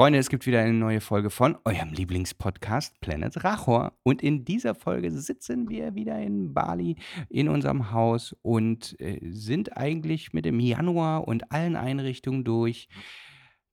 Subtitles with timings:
[0.00, 3.92] Freunde, es gibt wieder eine neue Folge von eurem Lieblingspodcast Planet Rachor.
[4.02, 6.96] Und in dieser Folge sitzen wir wieder in Bali
[7.28, 12.88] in unserem Haus und äh, sind eigentlich mit dem Januar und allen Einrichtungen durch.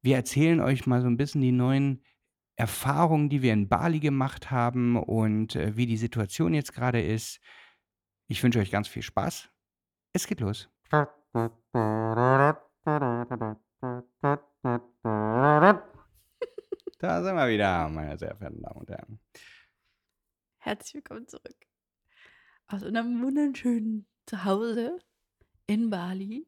[0.02, 2.04] Wir erzählen euch mal so ein bisschen die neuen
[2.58, 7.40] Erfahrungen, die wir in Bali gemacht haben und äh, wie die Situation jetzt gerade ist.
[8.28, 9.50] Ich wünsche euch ganz viel Spaß.
[10.12, 10.70] Es geht los.
[17.00, 19.20] Da sind wir wieder, meine sehr verehrten Damen und Herren.
[20.58, 21.56] Herzlich willkommen zurück.
[22.68, 24.98] Aus einem wunderschönen Zuhause
[25.68, 26.48] in Bali.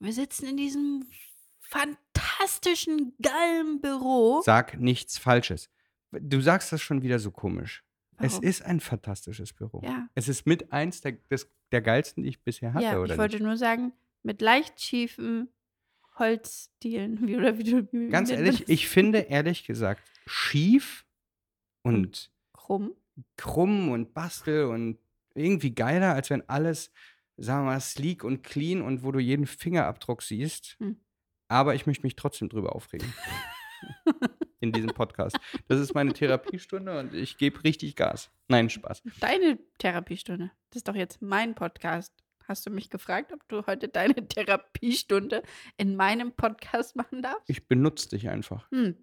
[0.00, 1.08] Wir sitzen in diesem
[1.60, 4.42] fantastischen, geilen Büro.
[4.44, 5.70] Sag nichts Falsches.
[6.10, 7.84] Du sagst das schon wieder so komisch.
[8.16, 8.44] Es Warum?
[8.44, 9.80] ist ein fantastisches Büro.
[9.84, 10.08] Ja.
[10.16, 13.18] Es ist mit eins der, des, der geilsten, die ich bisher hatte, ja, oder ich
[13.18, 13.44] wollte nicht?
[13.44, 13.92] nur sagen,
[14.24, 15.52] mit leicht schiefen
[16.18, 17.26] Holzdielen.
[17.26, 18.68] Wie, oder wie du, wie Ganz ehrlich, das?
[18.68, 21.06] ich finde ehrlich gesagt schief
[21.82, 22.94] und Krumm.
[23.36, 24.98] krumm und bastel und
[25.34, 26.92] irgendwie geiler, als wenn alles,
[27.36, 30.76] sagen wir mal, sleek und clean und wo du jeden Fingerabdruck siehst.
[30.80, 31.00] Hm.
[31.48, 33.12] Aber ich möchte mich trotzdem drüber aufregen.
[34.60, 35.38] In diesem Podcast.
[35.68, 38.30] Das ist meine Therapiestunde und ich gebe richtig Gas.
[38.48, 39.02] Nein, Spaß.
[39.20, 40.50] Deine Therapiestunde.
[40.70, 42.12] Das ist doch jetzt mein Podcast.
[42.48, 45.42] Hast du mich gefragt, ob du heute deine Therapiestunde
[45.76, 47.48] in meinem Podcast machen darfst?
[47.48, 48.70] Ich benutze dich einfach.
[48.70, 48.96] Hm.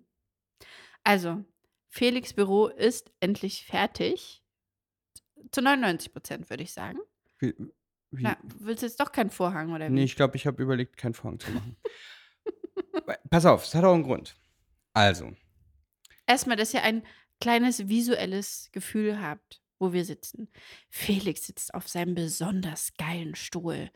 [1.03, 1.45] Also,
[1.89, 4.43] Felix Büro ist endlich fertig.
[5.51, 6.97] Zu 99 Prozent, würde ich sagen.
[7.37, 7.53] Wie,
[8.09, 9.93] wie, Na, willst du jetzt doch keinen Vorhang oder wie?
[9.93, 11.77] nee, ich glaube, ich habe überlegt, keinen Vorhang zu machen.
[13.29, 14.35] Pass auf, es hat auch einen Grund.
[14.93, 15.33] Also,
[16.25, 17.05] Erstmal, dass ihr ein
[17.39, 20.49] kleines visuelles Gefühl habt, wo wir sitzen.
[20.89, 23.89] Felix sitzt auf seinem besonders geilen Stuhl,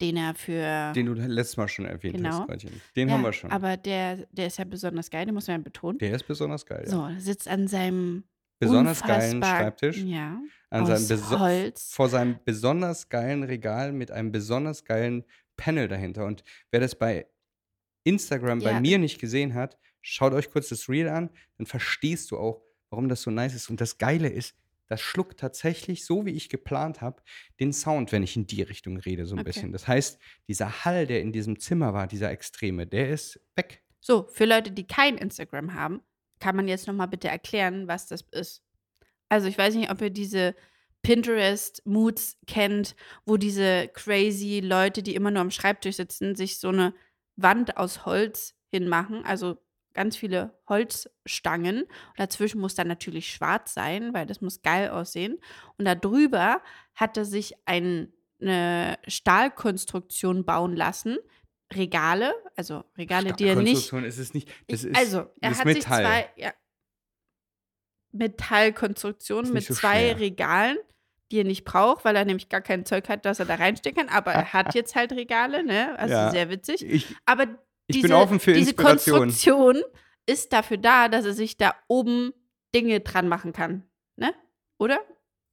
[0.00, 0.92] den er für.
[0.94, 2.30] den du letztes Mal schon erwähnt Genau.
[2.40, 2.80] hast, Freundchen.
[2.96, 3.50] Den ja, haben wir schon.
[3.50, 5.98] Aber der, der ist ja besonders geil, den muss man ja betonen.
[5.98, 6.82] Der ist besonders geil.
[6.86, 6.90] Ja.
[6.90, 8.24] So, sitzt an seinem
[8.58, 9.96] Besonders geilen Schreibtisch.
[9.98, 10.38] Ja.
[10.68, 11.94] An aus seinem Holz.
[11.94, 15.24] vor seinem besonders geilen Regal mit einem besonders geilen
[15.56, 16.26] Panel dahinter.
[16.26, 17.26] Und wer das bei
[18.04, 18.80] Instagram bei Ja.
[18.80, 23.08] mir nicht gesehen hat, schaut euch kurz das Reel an, dann verstehst du auch, warum
[23.08, 23.70] das so nice ist.
[23.70, 24.54] Und das Geile ist,
[24.90, 27.22] das schluckt tatsächlich, so wie ich geplant habe,
[27.60, 29.46] den Sound, wenn ich in die Richtung rede, so ein Okay.
[29.46, 29.72] bisschen.
[29.72, 30.18] Das heißt,
[30.48, 33.82] dieser Hall, der in diesem Zimmer war, dieser Extreme, der ist weg.
[34.00, 36.00] So, für Leute, die kein Instagram haben,
[36.40, 38.62] kann man jetzt noch mal bitte erklären, was das ist.
[39.28, 40.56] Also, ich weiß nicht, ob ihr diese
[41.02, 46.94] Pinterest-Moods kennt, wo diese crazy Leute, die immer nur am Schreibtisch sitzen, sich so eine
[47.36, 49.58] Wand aus Holz hinmachen, also
[49.94, 51.82] ganz viele Holzstangen.
[51.82, 55.38] Und dazwischen muss dann natürlich schwarz sein, weil das muss geil aussehen.
[55.78, 56.62] Und da drüber
[56.94, 61.18] hat er sich ein, eine Stahlkonstruktion bauen lassen.
[61.72, 64.48] Regale, also Regale, die er nicht Stahlkonstruktion ist es nicht.
[64.68, 65.74] Das ist, also, er hat Metall.
[65.74, 66.52] sich zwei ja,
[68.12, 70.20] Metallkonstruktionen mit so zwei schwer.
[70.20, 70.78] Regalen,
[71.30, 74.06] die er nicht braucht, weil er nämlich gar kein Zeug hat, das er da reinstecken
[74.06, 74.16] kann.
[74.16, 75.96] Aber er hat jetzt halt Regale, ne?
[75.98, 76.30] Also Ja.
[76.30, 76.84] sehr witzig.
[76.84, 77.46] Ich, Aber
[77.90, 79.18] ich diese, bin offen für diese Inspiration.
[79.20, 79.82] Konstruktion
[80.26, 82.32] ist dafür da, dass er sich da oben
[82.74, 83.84] Dinge dran machen kann.
[84.16, 84.34] Ne?
[84.78, 85.00] Oder?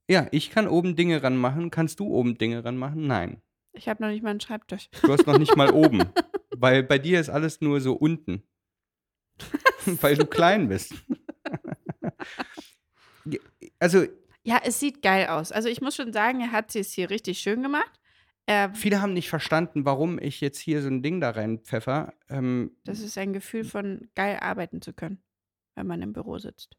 [0.08, 1.70] Ja, ich kann oben Dinge ranmachen.
[1.70, 3.06] Kannst du oben Dinge ranmachen?
[3.06, 3.42] Nein.
[3.72, 4.88] Ich habe noch nicht mal einen Schreibtisch.
[5.02, 6.04] Du hast noch nicht mal oben.
[6.56, 8.42] Weil bei dir ist alles nur so unten.
[10.00, 10.92] weil du klein bist.
[13.78, 14.04] also,
[14.42, 15.52] Ja, es sieht geil aus.
[15.52, 17.97] Also ich muss schon sagen, er hat es hier richtig schön gemacht.
[18.48, 22.14] Er, viele haben nicht verstanden, warum ich jetzt hier so ein Ding da rein pfeffer.
[22.30, 25.22] Ähm, das ist ein Gefühl von geil arbeiten zu können,
[25.74, 26.76] wenn man im Büro sitzt.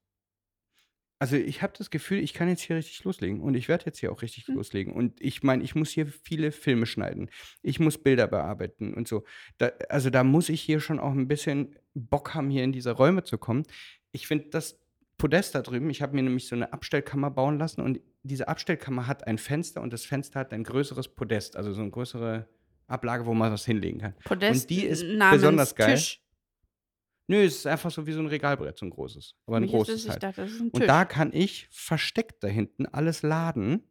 [1.22, 3.42] also, ich habe das Gefühl, ich kann jetzt hier richtig loslegen.
[3.42, 4.56] Und ich werde jetzt hier auch richtig Hm.
[4.56, 4.94] loslegen.
[4.94, 7.30] Und ich meine, ich muss hier viele Filme schneiden.
[7.62, 9.26] Ich muss Bilder bearbeiten und so.
[9.58, 12.92] Da, also, da muss ich hier schon auch ein bisschen Bock haben, hier in diese
[12.92, 13.64] Räume zu kommen.
[14.12, 14.80] Ich finde das
[15.20, 19.06] Podest da drüben, ich habe mir nämlich so eine Abstellkammer bauen lassen und diese Abstellkammer
[19.06, 22.48] hat ein Fenster und das Fenster hat ein größeres Podest, also so eine größere
[22.88, 24.16] Ablage, wo man was hinlegen kann.
[24.24, 25.94] Podest Und die ist besonders geil.
[25.96, 26.24] Tisch.
[27.28, 29.36] Nö, es ist einfach so wie so ein Regalbrett, so ein großes.
[29.46, 30.24] Aber ein Mich ist großes es, ich halt.
[30.24, 30.70] dachte, ist ein.
[30.70, 33.84] Und da kann ich versteckt da hinten alles laden,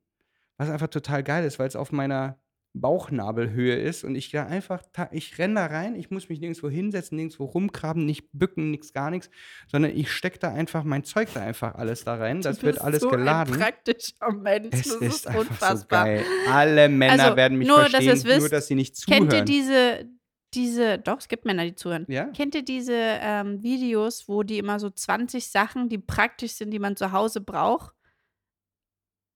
[0.57, 2.41] was einfach total geil ist, weil es auf meiner
[2.81, 4.83] Bauchnabelhöhe ist und ich da einfach,
[5.13, 9.11] ich renne da rein, ich muss mich nirgendwo hinsetzen, nirgendwo rumgraben, nicht bücken, nichts, gar
[9.11, 9.31] nichts,
[9.67, 13.03] sondern ich stecke da einfach mein Zeug da einfach alles da rein, das wird alles
[13.03, 13.55] so geladen.
[13.55, 14.69] Ein praktischer Mensch.
[14.73, 15.77] Es das ist, ist, unfassbar.
[15.77, 16.25] so geil.
[16.51, 19.29] Alle Männer Also, werden mich nur, dass verstehen, ihr's wisst, nur dass sie nicht zuhören.
[19.29, 20.09] Kennt ihr diese,
[20.55, 22.07] diese, doch, es gibt Männer, die zuhören.
[22.09, 22.27] ja?
[22.27, 26.79] Kennt ihr diese ähm, Videos, wo die immer so 20 Sachen, die praktisch sind, die
[26.79, 27.93] man zu Hause braucht,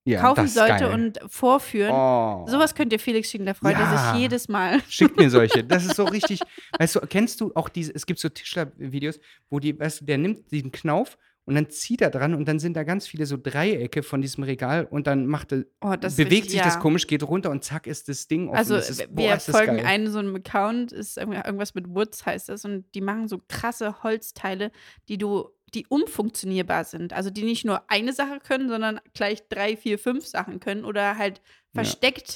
[0.05, 0.93] Ja, kaufen sollte geil.
[0.93, 1.91] und vorführen.
[1.93, 2.45] Oh.
[2.47, 4.11] Sowas könnt ihr Felix schicken, da freut er Ja.
[4.13, 4.81] sich jedes Mal.
[4.89, 5.63] Schickt mir solche.
[5.67, 6.41] Das ist so richtig.
[6.77, 9.19] Weißt du, kennst du auch diese, es gibt so Tischler-Videos,
[9.49, 12.59] wo die, weißt du, der nimmt diesen Knauf und dann zieht er dran und dann
[12.59, 16.19] sind da ganz viele so Dreiecke von diesem Regal und dann macht er, Oh, bewegt
[16.31, 16.65] richtig- sich ja.
[16.65, 18.57] das komisch, geht runter und zack ist das Ding offen.
[18.57, 22.65] Also ist, boah, wir folgen einem so einem Account, ist irgendwas mit Woods heißt das
[22.65, 24.71] und die machen so krasse Holzteile,
[25.09, 27.13] die du, die umfunktionierbar sind.
[27.13, 31.17] Also die nicht nur eine Sache können, sondern gleich drei, vier, fünf Sachen können oder
[31.17, 31.41] halt
[31.73, 32.33] Ja.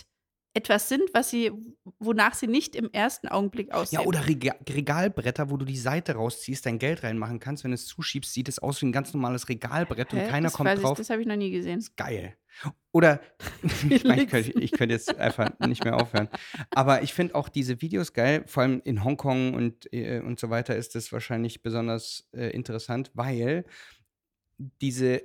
[0.58, 1.52] Etwas sind, was sie,
[2.00, 4.02] wonach sie nicht im ersten Augenblick aussehen.
[4.02, 7.64] Ja, oder Rega Regalbretter, wo du die Seite rausziehst, dein Geld reinmachen kannst.
[7.64, 10.30] Wenn du es zuschiebst, sieht es aus wie ein ganz normales Regalbrett und Hä?
[10.30, 10.94] keiner das kommt weiß drauf.
[10.94, 11.78] Ich, das habe ich noch nie gesehen.
[11.78, 12.36] ist geil.
[12.92, 13.22] Oder
[13.90, 16.28] ich, mein, ich, könnte, ich könnte jetzt einfach nicht mehr aufhören.
[16.72, 18.44] Aber ich finde auch diese Videos geil.
[18.48, 23.12] Vor allem in Hongkong und, äh, und so weiter ist das wahrscheinlich besonders äh, interessant,
[23.14, 23.64] weil
[24.58, 25.22] diese,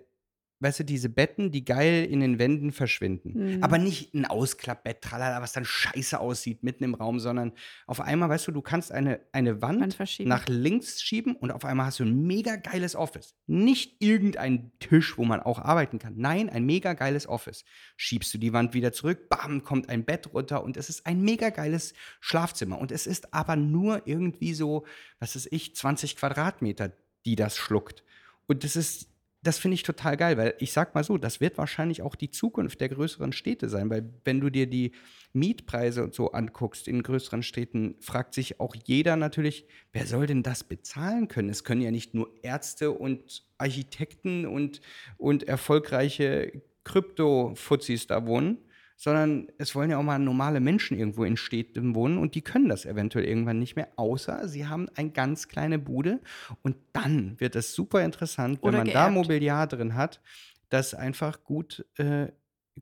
[0.62, 3.56] weißt du, diese Betten, die geil in den Wänden verschwinden.
[3.56, 3.62] Mhm.
[3.64, 7.52] Aber nicht ein Ausklappbett, tralala, was dann scheiße aussieht mitten im Raum, sondern
[7.86, 11.86] auf einmal, weißt du, du kannst eine, eine Wand nach links schieben und auf einmal
[11.86, 13.34] hast du ein mega geiles Office.
[13.46, 16.14] Nicht irgendein Tisch, wo man auch arbeiten kann.
[16.16, 17.64] Nein, ein mega geiles Office.
[17.96, 21.22] Schiebst du die Wand wieder zurück, bam, kommt ein Bett runter und es ist ein
[21.22, 22.78] mega geiles Schlafzimmer.
[22.78, 24.86] Und es ist aber nur irgendwie so,
[25.18, 26.92] was weiß ich, 20 Quadratmeter,
[27.24, 28.04] die das schluckt.
[28.46, 29.11] Und das ist,
[29.42, 32.30] das finde ich total geil, weil ich sag mal so, das wird wahrscheinlich auch die
[32.30, 34.92] Zukunft der größeren Städte sein, weil wenn du dir die
[35.32, 40.44] Mietpreise und so anguckst in größeren Städten, fragt sich auch jeder natürlich, wer soll denn
[40.44, 41.48] das bezahlen können?
[41.48, 44.80] Es können ja nicht nur Ärzte und Architekten und,
[45.18, 48.58] und erfolgreiche Krypto-Fuzis da wohnen,
[49.02, 52.68] sondern es wollen ja auch mal normale Menschen irgendwo in Städten wohnen und die können
[52.68, 56.20] das eventuell irgendwann nicht mehr, außer sie haben eine ganz kleine Bude
[56.62, 59.14] und dann wird es super interessant, wenn Oder man da geerbt.
[59.14, 60.20] Mobiliar drin hat,
[60.68, 62.28] das einfach gut äh,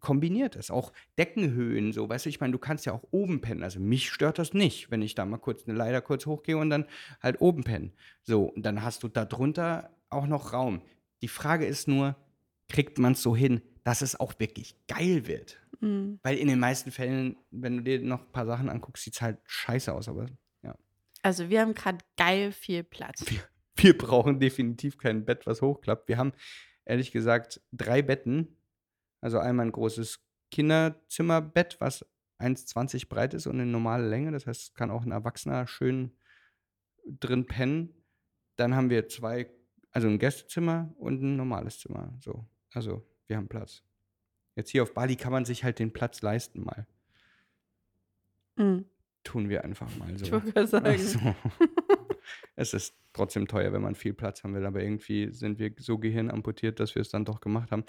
[0.00, 0.70] kombiniert ist.
[0.70, 3.62] Auch Deckenhöhen, so, weißt du, ich meine, du kannst ja auch oben pennen.
[3.62, 6.69] Also mich stört das nicht, wenn ich da mal kurz eine Leiter kurz hochgehe und
[6.69, 6.84] dann
[7.23, 7.94] halt oben pennen.
[8.25, 10.82] So, und dann hast du da drunter auch noch Raum.
[11.23, 12.14] Die Frage ist nur,
[12.69, 15.59] kriegt man es so hin, dass es auch wirklich geil wird?
[15.80, 16.20] Mhm.
[16.22, 19.22] Weil in den meisten Fällen, wenn du dir noch ein paar Sachen anguckst, sieht es
[19.22, 20.08] halt scheiße aus.
[20.08, 20.26] Aber
[21.22, 23.24] Also wir haben gerade geil viel Platz.
[23.76, 26.08] wir brauchen definitiv kein Bett, was hochklappt.
[26.08, 26.32] Wir haben
[26.84, 28.56] ehrlich gesagt drei Betten.
[29.20, 32.06] Also einmal ein großes Kinderzimmerbett, was
[32.38, 34.32] 1,20 breit ist und eine normale Länge.
[34.32, 36.16] Das heißt, es kann auch ein Erwachsener schön
[37.04, 37.94] drin pennen.
[38.56, 39.50] Dann haben wir zwei,
[39.90, 42.16] also ein Gästezimmer und ein normales Zimmer.
[42.20, 43.82] So, also wir haben Platz.
[44.56, 46.87] Jetzt hier auf Bali kann man sich halt den Platz leisten mal.
[48.56, 48.85] Mhm.
[49.23, 50.25] Tun wir einfach mal so.
[50.25, 50.87] Ich wollte sagen.
[50.88, 51.19] Ach so.
[52.56, 55.99] es ist trotzdem teuer, wenn man viel Platz haben will, aber irgendwie sind wir so
[55.99, 57.85] gehirnamputiert, dass wir es dann doch gemacht haben.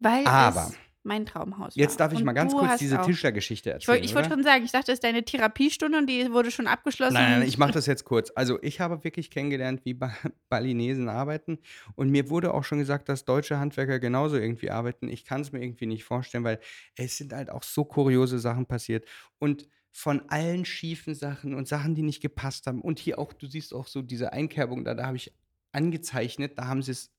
[0.00, 2.06] Weil Aber- es mein Traumhaus Jetzt war.
[2.06, 3.88] darf ich Und mal ganz kurz diese Tischlergeschichte Ich erzählen.
[3.94, 6.68] wollte ich wollte schon sagen, ich dachte, das ist deine Therapiestunde und die wurde schon
[6.68, 7.14] abgeschlossen.
[7.14, 8.30] Nein, nein, ich mache das jetzt kurz.
[8.36, 10.12] Also ich habe wirklich kennengelernt, wie ba
[10.48, 11.58] Balinesen arbeiten.
[11.96, 15.08] Und mir wurde auch schon gesagt, dass deutsche Handwerker genauso irgendwie arbeiten.
[15.08, 16.60] Ich kann es mir irgendwie nicht vorstellen, weil
[16.94, 19.04] es sind halt auch so kuriose Sachen passiert.
[19.38, 22.80] Und von allen schiefen Sachen und Sachen, die nicht gepasst haben.
[22.82, 25.32] Und hier auch, du siehst auch so diese Einkerbung da, da habe ich
[25.72, 27.10] angezeichnet, da haben sie es,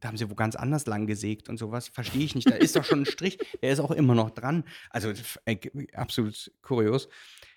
[0.00, 1.88] da haben sie wo ganz anders lang gesägt und sowas.
[1.88, 2.50] Verstehe ich nicht.
[2.50, 4.64] Da ist doch schon ein Strich, der ist auch immer noch dran.
[4.90, 5.12] Also
[5.44, 5.58] äh,
[5.94, 7.08] absolut kurios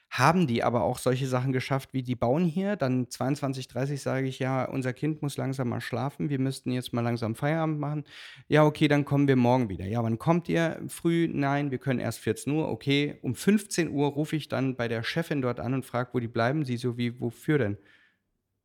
[0.10, 2.76] haben die aber auch solche Sachen geschafft, wie die bauen hier.
[2.76, 6.30] Dann 22, 30 sage ich, ja, unser Kind muss langsam mal schlafen.
[6.30, 8.04] Wir müssten jetzt mal langsam Feierabend machen.
[8.48, 9.86] Ja, okay, dann kommen wir morgen wieder.
[9.86, 10.82] Ja, wann kommt ihr?
[10.88, 11.28] Früh?
[11.32, 12.70] Nein, wir können erst 14 Uhr.
[12.70, 16.20] Okay, um 15 Uhr rufe ich dann bei der Chefin dort an und frage, wo
[16.20, 16.66] die bleiben.
[16.66, 17.78] Sie so, wie, wofür denn?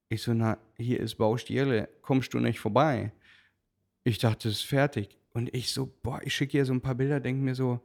[0.09, 1.91] Ich so, na, hier ist Baustelle.
[2.01, 3.13] Kommst du nicht vorbei?
[4.05, 5.19] Ich dachte, es ist fertig.
[5.33, 7.81] Und ich so, boah, ich schicke ihr so ein paar Bilder, denke mir so,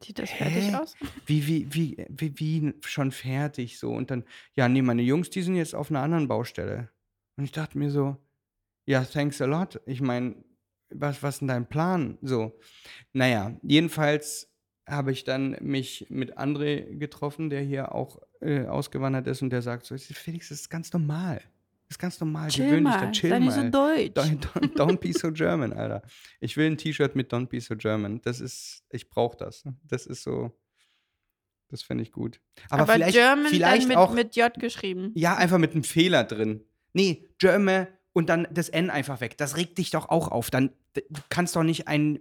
[0.00, 0.74] Sieht das fertig Hä?
[0.76, 0.94] aus?
[1.26, 3.92] wie, wie, wie, wie, wie schon fertig so.
[3.92, 6.88] Und dann, ja, nee, meine Jungs, die sind jetzt auf einer anderen Baustelle.
[7.36, 8.16] Und ich dachte mir so,
[8.86, 9.80] ja, thanks a lot.
[9.86, 10.36] Ich meine,
[10.90, 12.18] was, was ist denn dein Plan?
[12.22, 12.58] So.
[13.12, 14.50] Naja, jedenfalls
[14.86, 19.62] habe ich dann mich mit André getroffen, der hier auch äh, ausgewandert ist und der
[19.62, 21.42] sagt so, Felix, das ist ganz normal.
[21.88, 22.48] Das ist ganz normal.
[22.50, 23.12] Chill Gewöhn dich da, mal.
[23.12, 23.70] chill Sei nicht so mal.
[23.70, 24.12] deutsch.
[24.16, 26.02] Don't, don't, don't be so German, Alter.
[26.40, 28.20] Ich will ein T-Shirt mit Don't be so German.
[28.22, 29.64] Das ist, ich brauche das.
[29.84, 30.52] Das ist so,
[31.68, 32.40] das finde ich gut.
[32.68, 35.12] Aber, Aber, vielleicht, German vielleicht mit, auch, mit J geschrieben.
[35.14, 36.62] ja, einfach mit einem Fehler drin.
[36.92, 39.38] Nee, German und dann das N einfach weg.
[39.38, 40.50] Das regt dich doch auch auf.
[40.50, 42.18] Dann, du kannst doch nicht einen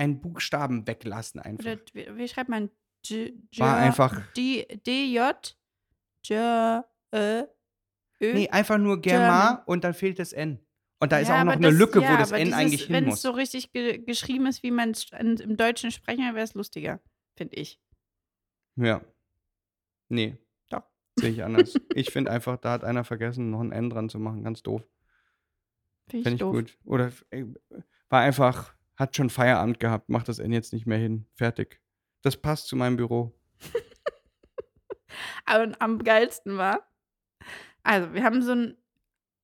[0.00, 1.64] ein Buchstaben weglassen einfach.
[1.66, 2.70] Oder wie, wie schreibt man?
[3.04, 5.30] J, J, War einfach, D, DJ,
[6.24, 7.42] J, Ö,
[8.22, 8.32] Ö.
[8.34, 10.60] nee, einfach nur Germa und dann fehlt das N.
[11.02, 12.82] Und da ist Ja, auch noch eine das- Lücke, ja, wo das N dieses, eigentlich
[12.84, 13.22] hin Wenn es muss.
[13.22, 17.00] so richtig ge geschrieben ist, wie man es im Deutschen sprechen, wäre es lustiger,
[17.36, 17.80] finde ich.
[18.76, 19.00] Ja.
[20.10, 20.36] Nee.
[20.68, 20.82] Doch.
[21.18, 21.74] Sehe ich anders.
[21.94, 24.44] ich finde einfach, da hat einer vergessen, noch ein N dran zu machen.
[24.44, 24.82] Ganz doof.
[26.10, 26.52] Finde ich ich doof.
[26.52, 26.78] gut.
[26.84, 27.46] Oder ey,
[28.10, 31.24] war einfach, hat schon Feierabend gehabt, macht das N jetzt nicht mehr hin.
[31.34, 31.80] Fertig.
[32.22, 33.32] Das passt zu meinem Büro.
[35.46, 36.86] Aber am geilsten war,
[37.82, 38.76] also wir haben so ein,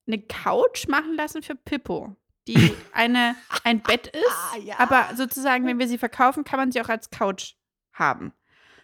[0.06, 2.14] eine Couch machen lassen für Pippo,
[2.46, 4.78] die eine, ein Bett ist, Ah, ja.
[4.78, 7.54] aber sozusagen, wenn wir sie verkaufen, kann man sie auch als Couch
[7.92, 8.32] haben.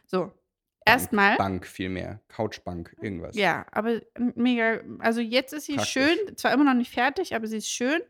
[0.07, 0.33] So,
[0.85, 1.37] erstmal.
[1.37, 2.21] Bank vielmehr.
[2.29, 3.37] Couchbank, irgendwas.
[3.37, 5.93] Ja, aber mega, also jetzt ist sie Praktisch.
[5.93, 8.01] schön, zwar immer noch nicht fertig, aber sie ist schön.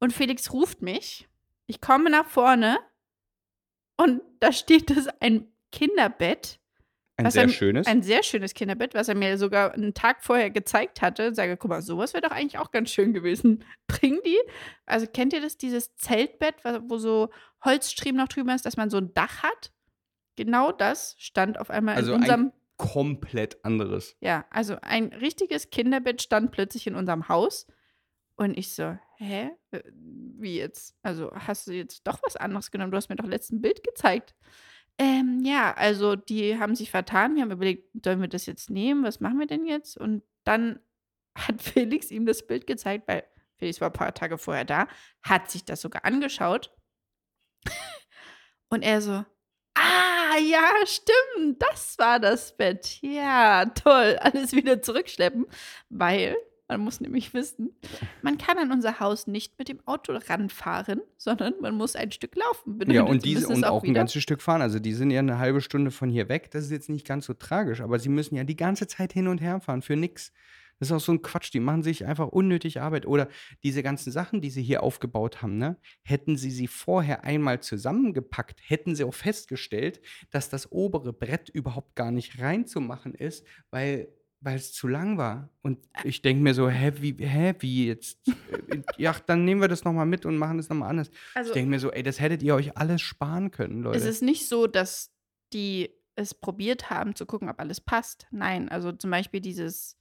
[0.00, 1.28] Und Felix ruft mich.
[1.66, 2.78] Ich komme nach vorne
[3.96, 6.58] und da steht es ein Kinderbett,
[7.16, 7.86] Ein sehr er- schönes.
[7.86, 11.28] ein sehr schönes Kinderbett, was er mir sogar einen Tag vorher gezeigt hatte.
[11.28, 13.64] Und sage, guck mal, sowas wäre doch eigentlich auch ganz schön gewesen.
[13.86, 14.38] Bring die.
[14.86, 16.56] Also kennt ihr das, dieses Zeltbett,
[16.88, 17.30] wo so
[17.64, 19.72] Holzstriemen noch drüber ist, dass man so ein Dach hat?
[20.36, 24.16] Genau das stand auf einmal Also in ein- unserem Komplett anderes.
[24.18, 27.68] ja, also ein richtiges Kinderbett stand plötzlich in unserem Haus.
[28.34, 29.50] Und ich so, hä?
[29.70, 30.96] Äh, Wie jetzt?
[31.04, 32.90] Also hast du jetzt doch was anderes genommen?
[32.90, 34.34] Du hast mir doch letzten Bild gezeigt.
[34.98, 37.34] Ähm, ja, also die haben sich vertan.
[37.34, 39.04] Wir haben überlegt, sollen wir das jetzt nehmen?
[39.04, 39.96] Was machen wir denn jetzt?
[39.96, 40.80] Und dann
[41.36, 43.24] hat Felix ihm das Bild gezeigt, weil
[43.56, 44.88] Felix war ein paar Tage vorher da,
[45.22, 46.72] hat sich das sogar angeschaut.
[48.68, 49.24] Und er so,
[49.74, 52.98] ah, ja, stimmt, das war das Bett.
[53.02, 55.46] Ja, toll, alles wieder zurückschleppen,
[55.88, 56.36] weil
[56.68, 57.70] man muss nämlich wissen,
[58.22, 62.34] man kann an unser Haus nicht mit dem Auto ranfahren, sondern man muss ein Stück
[62.36, 62.72] laufen.
[62.72, 64.62] Ja, Bedeutet, und diese müssen es und auch ein wieder- ganzes Stück fahren.
[64.62, 66.50] Also die sind ja eine halbe Stunde von hier weg.
[66.50, 69.28] Das ist jetzt nicht ganz so tragisch, aber sie müssen ja die ganze Zeit hin
[69.28, 70.32] und her fahren für nix.
[70.80, 71.52] Das ist auch so ein Quatsch.
[71.54, 73.06] Die machen sich einfach unnötig Arbeit.
[73.06, 73.28] Oder
[73.62, 75.76] diese ganzen Sachen, die sie hier aufgebaut haben, ne?
[76.02, 81.94] Hätten sie sie vorher einmal zusammengepackt, hätten sie auch festgestellt, dass das obere Brett überhaupt
[81.94, 84.08] gar nicht reinzumachen ist, weil
[84.44, 85.48] weil es zu lang war.
[85.62, 88.18] Und ich denke mir so, hä, wie, hä, wie jetzt?
[88.28, 91.10] Äh, ja, dann nehmen wir das nochmal mit und machen das nochmal anders.
[91.34, 93.98] Also, Ich denke mir so, ey, das hättet ihr euch alles sparen können, Leute.
[93.98, 95.10] es ist nicht so, dass
[95.52, 98.26] die es probiert haben, zu gucken, ob alles passt.
[98.30, 99.96] Nein, also zum Beispiel dieses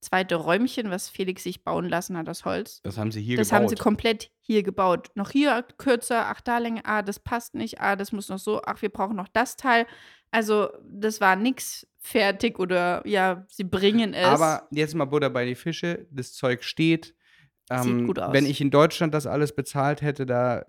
[0.00, 2.80] zweite Räumchen, was Felix sich bauen lassen hat aus Holz.
[2.82, 3.60] das haben sie hier das gebaut.
[3.60, 5.10] haben sie komplett hier gebaut.
[5.14, 8.62] Noch hier kürzer, ach da länger, ah, das passt nicht, ah, das muss noch so,
[8.64, 9.86] ach, wir brauchen noch das Teil.
[10.32, 14.26] Also, das war nix fertig oder ja, sie bringen es.
[14.26, 16.06] Aber jetzt mal Butter bei die Fische.
[16.10, 17.14] Das Zeug steht.
[17.70, 18.32] Ähm, gut aus.
[18.32, 20.64] Wenn ich in Deutschland das alles bezahlt hätte, da,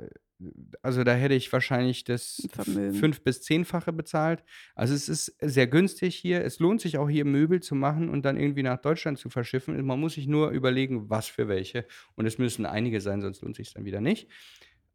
[0.83, 2.93] also da hätte ich wahrscheinlich das Vermögen.
[2.93, 4.43] fünf- bis zehnfache bezahlt.
[4.75, 6.45] Also es ist sehr günstig hier.
[6.45, 9.83] Es lohnt sich auch hier Möbel zu machen und dann irgendwie nach Deutschland zu verschiffen.
[9.85, 11.85] Man muss sich nur überlegen, was für welche.
[12.15, 14.29] Und es müssen einige sein, sonst lohnt sich dann wieder nicht.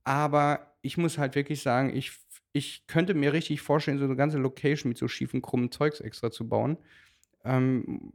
[0.04, 2.12] Aber ich muss halt wirklich sagen, ich,
[2.52, 6.30] ich könnte mir richtig vorstellen, so eine ganze Location mit so schiefen, krummen Zeugs extra
[6.30, 6.78] zu bauen.
[7.44, 8.12] Ähm,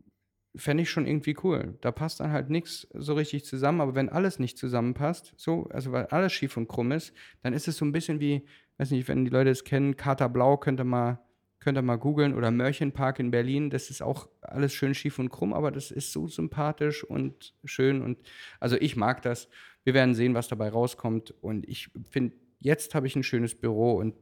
[0.56, 1.80] Fände ich schon irgendwie cool.
[1.82, 5.92] Da passt dann halt nichts so richtig zusammen, aber wenn alles nicht zusammenpasst, so, also
[5.92, 7.12] weil alles schief und krumm ist,
[7.42, 8.46] dann ist es so ein bisschen wie,
[8.78, 11.20] weiß nicht, wenn die Leute es kennen, Kater Blau, könnt ihr mal,
[11.60, 15.30] könnt ihr mal googeln oder Mörchenpark in Berlin, das ist auch alles schön schief und
[15.30, 18.20] krumm, aber das ist so sympathisch und schön und
[18.60, 19.50] also ich mag das.
[19.84, 23.94] Wir werden sehen, was dabei rauskommt und ich finde, jetzt habe ich ein schönes Büro
[23.94, 24.16] und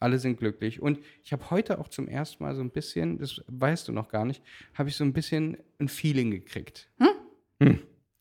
[0.00, 0.82] alle sind glücklich.
[0.82, 4.08] Und ich habe heute auch zum ersten Mal so ein bisschen, das weißt du noch
[4.08, 4.42] gar nicht,
[4.74, 6.90] habe ich so ein bisschen ein Feeling gekriegt.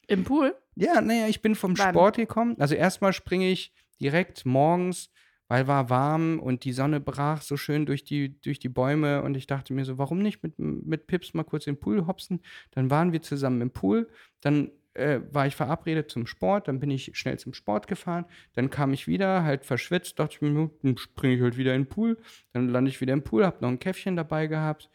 [0.08, 0.56] Im Pool?
[0.76, 1.90] Ja, naja, ich bin vom Wann?
[1.90, 2.56] Sport gekommen.
[2.60, 5.12] Also erstmal springe ich direkt morgens,
[5.48, 9.36] weil war warm und die Sonne brach so schön durch die, durch die Bäume und
[9.36, 12.42] ich dachte mir so, warum nicht mit, mit Pips mal kurz den Pool hopsen?
[12.72, 14.10] Dann waren wir zusammen im Pool,
[14.42, 18.70] dann äh, war ich verabredet zum Sport, dann bin ich schnell zum Sport gefahren, dann
[18.70, 21.84] kam ich wieder, halt verschwitzt, dachte ich mir, "Hm, dann springe ich halt wieder in
[21.84, 22.18] den Pool,
[22.54, 24.90] dann lande ich wieder im Pool, hab noch ein Käffchen dabei gehabt.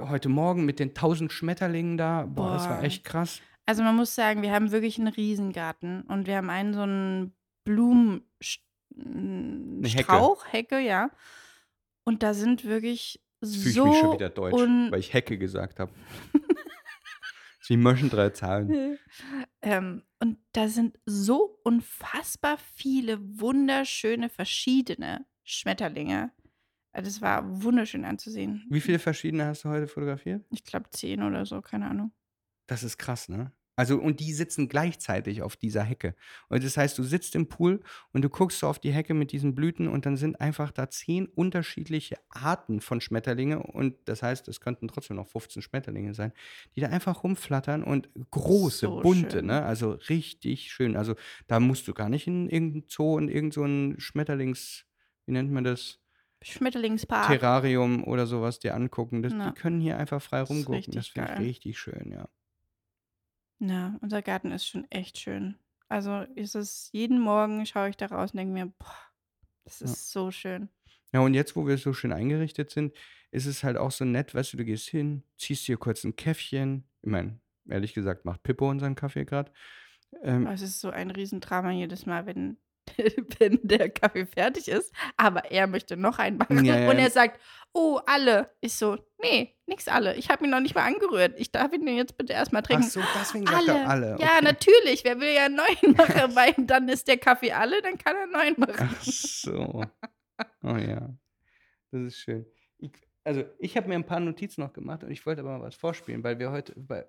[0.00, 2.84] Heute Morgen mit den tausend Schmetterlingen da, boah, das war Boah.
[2.84, 3.40] echt krass.
[3.66, 7.32] Also man muss sagen, wir haben wirklich einen Riesengarten und wir haben einen so einen
[7.64, 8.24] Blumenstrauch,
[9.84, 10.02] Hecke.
[10.02, 11.10] Strauch, Hecke, ja.
[12.04, 15.12] Und da sind wirklich Jetzt fühle ich so mich schon wieder deutsch, un- weil ich
[15.12, 15.92] Hecke gesagt habe.
[17.66, 18.98] Sie möchten drei Zahlen.
[19.62, 26.30] ähm, und da sind so unfassbar viele wunderschöne verschiedene Schmetterlinge.
[26.92, 28.64] Also Das war wunderschön anzusehen.
[28.70, 30.44] Wie viele verschiedene hast du heute fotografiert?
[30.50, 32.12] Ich glaube zehn oder so, keine Ahnung.
[32.68, 33.52] Das ist krass, ne?
[33.76, 36.14] Also, und die sitzen gleichzeitig auf dieser Hecke.
[36.48, 37.80] Und das heißt, du sitzt im Pool
[38.12, 40.88] und du guckst so auf die Hecke mit diesen Blüten und dann sind einfach da
[40.88, 43.62] zehn unterschiedliche Arten von Schmetterlinge.
[43.62, 46.32] Und das heißt, es könnten trotzdem noch 15 Schmetterlinge sein,
[46.74, 49.46] die da einfach rumflattern und große, So bunte, schön.
[49.46, 49.62] ne?
[49.64, 50.96] Also richtig schön.
[50.96, 51.14] Also
[51.46, 54.86] da musst du gar nicht in irgendein Zoo in irgend so ein Schmetterlings,
[55.26, 56.00] wie nennt man das?
[56.40, 57.26] Schmetterlingspark.
[57.26, 59.22] Terrarium oder sowas dir angucken.
[59.22, 59.32] Das.
[59.32, 60.74] Die können hier einfach frei Das rumgucken.
[60.76, 62.28] richtig Das finde ich richtig schön, ja.
[63.58, 65.58] Ja, unser Garten ist schon echt schön.
[65.88, 68.96] Also ist es jeden Morgen schaue ich da raus und denke mir, boah,
[69.64, 69.86] das Ja.
[69.86, 70.68] ist so schön.
[71.12, 72.94] Ja, und jetzt, wo wir so schön eingerichtet sind,
[73.30, 76.16] ist es halt auch so nett, weißt du, du gehst hin, ziehst dir kurz ein
[76.16, 76.84] Käffchen.
[77.02, 79.52] Ich meine, ehrlich gesagt, macht Pippo unseren Kaffee gerade.
[80.22, 82.58] Ähm, es ist so ein Riesendrama jedes Mal, wenn,
[83.38, 87.04] wenn der Kaffee fertig ist, aber er möchte noch einen machen Ja, ja, und ja.
[87.04, 87.40] er sagt,
[87.72, 88.50] oh, alle.
[88.60, 90.14] Ich so, nee, nix alle.
[90.16, 91.34] Ich habe ihn noch nicht mal angerührt.
[91.38, 92.84] Ich darf ihn jetzt bitte erstmal ach trinken.
[92.88, 94.16] so, deswegen sagt er alle.
[94.18, 94.44] Ja, Okay.
[94.44, 95.04] natürlich.
[95.04, 98.22] Wer will ja einen neuen machen, weil dann ist der Kaffee alle, dann kann er
[98.22, 98.88] einen neuen machen.
[98.98, 99.84] Ach so.
[100.62, 101.14] Oh ja.
[101.90, 102.46] Das ist schön.
[102.78, 102.90] Ich,
[103.24, 105.74] also, ich habe mir ein paar Notizen noch gemacht und ich wollte aber mal was
[105.74, 107.06] vorspielen, weil wir heute bei,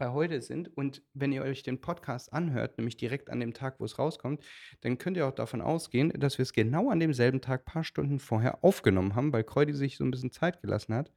[0.00, 3.78] bei heute sind und wenn ihr euch den Podcast anhört, nämlich direkt an dem Tag,
[3.78, 4.42] wo es rauskommt,
[4.80, 8.18] dann könnt ihr auch davon ausgehen, dass wir es genau an demselben Tag, paar Stunden
[8.18, 11.12] vorher aufgenommen haben, weil Kreudi sich so ein bisschen Zeit gelassen hat.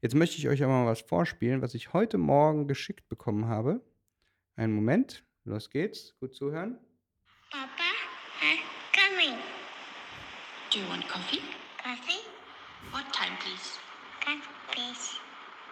[0.00, 3.84] Jetzt möchte ich euch aber mal was vorspielen, was ich heute Morgen geschickt bekommen habe.
[4.56, 6.78] Einen Moment, los geht's, gut zuhören.
[7.50, 7.68] Papa,
[8.40, 8.58] I'm
[8.94, 9.38] coming.
[10.72, 11.42] Do you want coffee?
[11.76, 12.24] Coffee?
[12.92, 13.78] What time, please?
[14.24, 15.18] Coffee, please.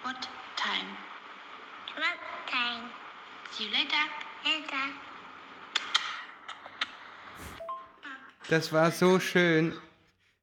[0.05, 1.10] What time?
[3.61, 4.07] See you later.
[4.43, 4.85] Later.
[8.49, 9.75] Das war so schön.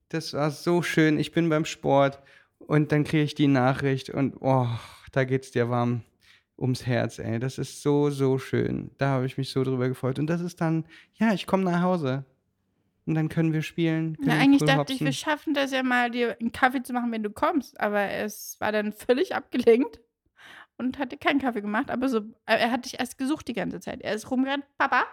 [0.10, 1.18] Das war so schön.
[1.18, 2.20] Ich bin beim Sport
[2.60, 4.68] und dann kriege ich die Nachricht und oh,
[5.14, 6.04] da geht's dir warm
[6.60, 7.40] ums Herz, ey.
[7.40, 8.92] Das ist so, so schön.
[9.00, 10.20] Da habe ich mich so drüber gefreut.
[10.20, 12.24] Und das ist dann, ja, ich komme nach Hause.
[13.08, 14.16] Und dann können wir spielen.
[14.18, 17.12] Können Na, eigentlich dachte ich, wir schaffen das ja mal, dir einen Kaffee zu machen,
[17.12, 17.80] wenn du kommst.
[17.80, 20.02] Aber es war dann völlig abgelenkt
[20.78, 21.90] und hatte keinen Kaffee gemacht.
[21.92, 24.02] Aber so, äh, er hat dich erst gesucht die ganze Zeit.
[24.02, 25.06] Er ist rumgerannt, Papa.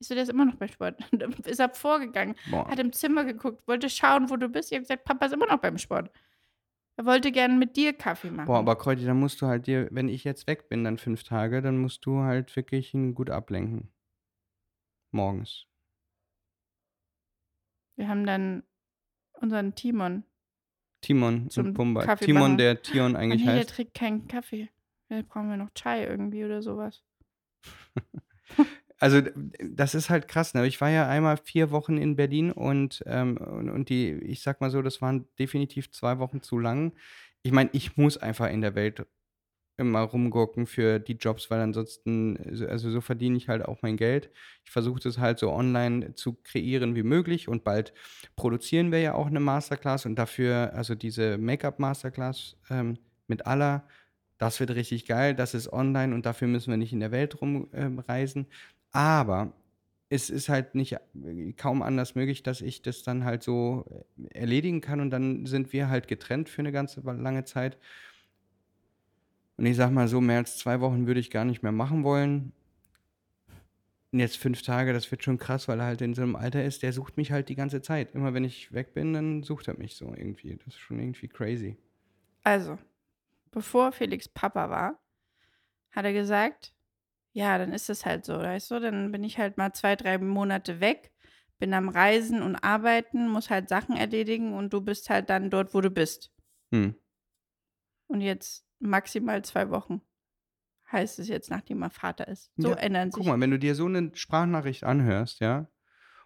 [0.00, 1.00] Ich so, der ist immer noch beim Sport.
[1.12, 2.68] Und ist er vorgegangen, Boah.
[2.68, 4.70] hat im Zimmer geguckt, wollte schauen, wo du bist.
[4.70, 6.10] Ich habe gesagt, Papa ist immer noch beim Sport.
[6.96, 8.46] Er wollte gerne mit dir Kaffee machen.
[8.46, 11.24] Boah, aber Kräuti, dann musst du halt dir, wenn ich jetzt weg bin, dann fünf
[11.24, 13.90] Tage, dann musst du halt wirklich ihn gut ablenken.
[15.10, 15.66] Morgens.
[17.96, 18.62] Wir haben dann
[19.32, 20.24] unseren Timon.
[21.00, 22.16] Timon Zum und Pumba.
[22.16, 23.70] Timon, der Tion eigentlich der heißt.
[23.70, 24.70] trinkt keinen Kaffee.
[25.08, 27.02] Vielleicht brauchen wir noch Chai irgendwie oder sowas.
[28.98, 29.20] Also
[29.60, 30.54] das ist halt krass.
[30.54, 30.66] Ne?
[30.66, 34.60] Ich war ja einmal vier Wochen in Berlin und, ähm, und, und die, ich sag
[34.60, 36.92] mal so, das waren definitiv zwei Wochen zu lang.
[37.42, 39.06] Ich meine, ich muss einfach in der Welt
[39.78, 43.96] immer rumgucken für die Jobs, weil ansonsten, so- also so verdiene ich halt auch mein
[43.96, 44.30] Geld.
[44.64, 47.94] Ich versuche das halt so online zu kreieren wie möglich und bald
[48.36, 53.88] produzieren wir ja auch eine Masterclass und dafür, also diese Make-up-Masterclass ähm, mit aller,
[54.44, 57.40] das wird richtig geil, das ist online und dafür müssen wir nicht in der Welt
[57.40, 57.70] rumreisen.
[57.72, 58.46] Ähm, reisen.
[58.92, 59.54] Aber
[60.10, 64.38] es ist halt nicht äh, kaum anders möglich, dass ich das dann halt so äh,
[64.38, 67.78] erledigen kann und dann sind wir halt getrennt für eine ganze lange Zeit.
[69.56, 72.04] Und ich sag mal so, mehr als zwei Wochen würde ich gar nicht mehr machen
[72.04, 72.52] wollen.
[74.12, 76.62] Und jetzt fünf Tage, das wird schon krass, weil er halt in so einem Alter
[76.62, 78.14] ist, der sucht mich halt die ganze Zeit.
[78.14, 80.54] Immer wenn ich weg bin, dann sucht er mich so irgendwie.
[80.56, 81.78] Das ist schon irgendwie crazy.
[82.42, 82.78] Also,
[83.54, 85.00] bevor Felix Papa war,
[85.92, 86.74] hat er gesagt,
[87.32, 90.18] ja, dann ist es halt so, weißt du, dann bin ich halt mal zwei, drei
[90.18, 91.12] Monate weg,
[91.58, 95.72] bin am Reisen und Arbeiten, muss halt Sachen erledigen und du bist halt dann dort,
[95.72, 96.32] wo du bist.
[96.72, 96.96] Hm.
[98.08, 100.02] Und jetzt maximal zwei Wochen
[100.92, 102.52] heißt es jetzt, nachdem er Vater ist.
[102.56, 103.18] So Ja, ändern sich.
[103.18, 105.68] Guck mal, wenn du dir so eine Sprachnachricht anhörst, ja,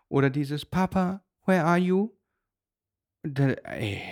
[0.09, 2.17] oder dieses Papa, where are you?
[3.23, 4.03] Da, ey,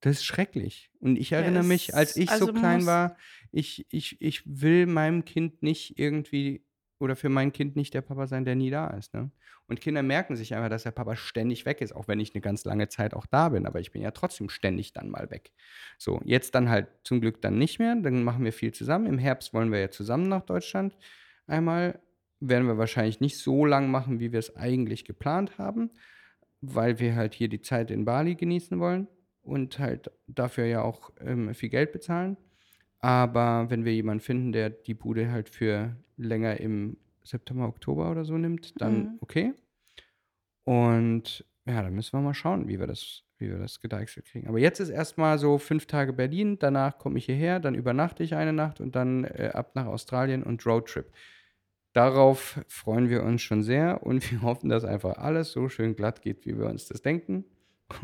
[0.00, 0.90] das ist schrecklich.
[1.00, 3.16] Und ich erinnere mich, als ich also so klein war,
[3.50, 6.64] ich, ich, ich will meinem Kind nicht irgendwie
[7.00, 9.14] oder für mein Kind nicht der Papa sein, der nie da ist.
[9.14, 9.30] Ne?
[9.66, 12.40] Und Kinder merken sich einfach, dass der Papa ständig weg ist, auch wenn ich eine
[12.40, 13.66] ganz lange Zeit auch da bin.
[13.66, 15.52] Aber ich bin ja trotzdem ständig dann mal weg.
[15.96, 17.94] So, jetzt dann halt zum Glück dann nicht mehr.
[17.96, 19.06] Dann machen wir viel zusammen.
[19.06, 20.96] Im Herbst wollen wir ja zusammen nach Deutschland
[21.46, 22.00] einmal.
[22.40, 25.90] Werden wir wahrscheinlich nicht so lang machen, wie wir es eigentlich geplant haben,
[26.60, 29.08] weil wir halt hier die Zeit in Bali genießen wollen
[29.48, 32.36] und halt dafür ja auch ähm, viel Geld bezahlen.
[33.00, 38.24] Aber wenn wir jemanden finden, der die Bude halt für länger im September, Oktober oder
[38.24, 39.18] so nimmt, dann Mhm.
[39.20, 39.54] okay.
[40.64, 44.48] Und Ja, dann müssen wir mal schauen, wie wir das, wie wir das gedeichselt kriegen.
[44.48, 48.34] Aber jetzt ist erstmal so fünf Tage Berlin, danach komme ich hierher, dann übernachte ich
[48.34, 51.12] eine Nacht und dann äh, ab nach Australien und Roadtrip.
[51.92, 56.22] Darauf freuen wir uns schon sehr und wir hoffen, dass einfach alles so schön glatt
[56.22, 57.44] geht, wie wir uns das denken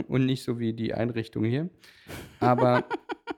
[0.08, 1.70] und nicht so wie die Einrichtung hier.
[2.40, 2.84] Aber,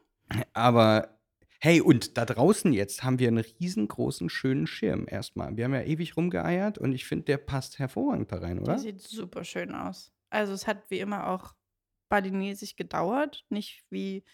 [0.53, 1.19] aber
[1.61, 5.57] hey, und da draußen jetzt haben wir einen riesengroßen, schönen Schirm erstmal.
[5.57, 8.73] Wir haben ja ewig rumgeeiert und ich finde, der passt hervorragend da rein, oder?
[8.73, 10.13] Der sieht super schön aus.
[10.31, 11.55] Also es hat wie immer auch
[12.09, 13.45] balinesisch gedauert.
[13.49, 14.25] Nicht wie,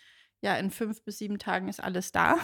[0.40, 2.36] ja, in fünf bis sieben Tagen ist alles da.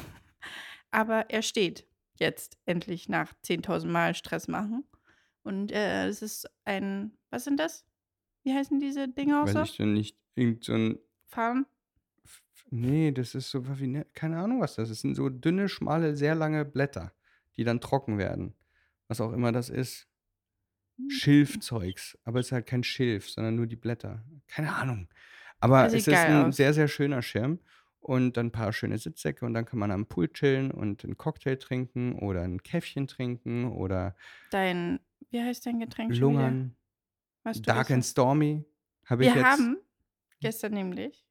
[0.91, 4.85] Aber er steht jetzt endlich nach 10.000 Mal Stress machen.
[5.43, 7.85] Und äh, es ist ein, was sind das?
[8.49, 9.63] Wie heißen diese Dinge auch Weiß so?
[9.63, 10.17] ich denn nicht.
[10.35, 10.95] Irgend so
[11.27, 11.67] Farben?
[12.71, 14.97] nee, das ist so, wie, ne- keine Ahnung, was das ist.
[14.99, 17.13] Das sind so dünne, schmale, sehr lange Blätter,
[17.57, 18.55] die dann trocken werden.
[19.07, 20.09] Was auch immer das ist.
[20.97, 21.11] Hm.
[21.11, 22.17] Schilfzeugs.
[22.25, 24.25] Aber es ist halt kein Schilf, sondern nur die Blätter.
[24.47, 25.09] Keine Ahnung.
[25.61, 26.57] Aber Er es ist ein aus.
[26.57, 27.59] sehr, sehr schöner Schirm.
[28.01, 31.19] Und dann ein paar schöne Sitzsäcke und dann kann man am Pool chillen und einen
[31.19, 34.15] Cocktail trinken oder ein Käffchen trinken oder
[34.51, 36.75] Dein, wie heißt dein Getränk lungern.
[37.49, 38.65] Weißt du Dark and Stormy
[39.07, 39.47] habe ich Wir jetzt.
[39.47, 39.79] haben
[40.41, 41.25] gestern nämlich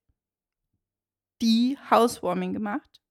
[1.42, 3.02] die Housewarming gemacht.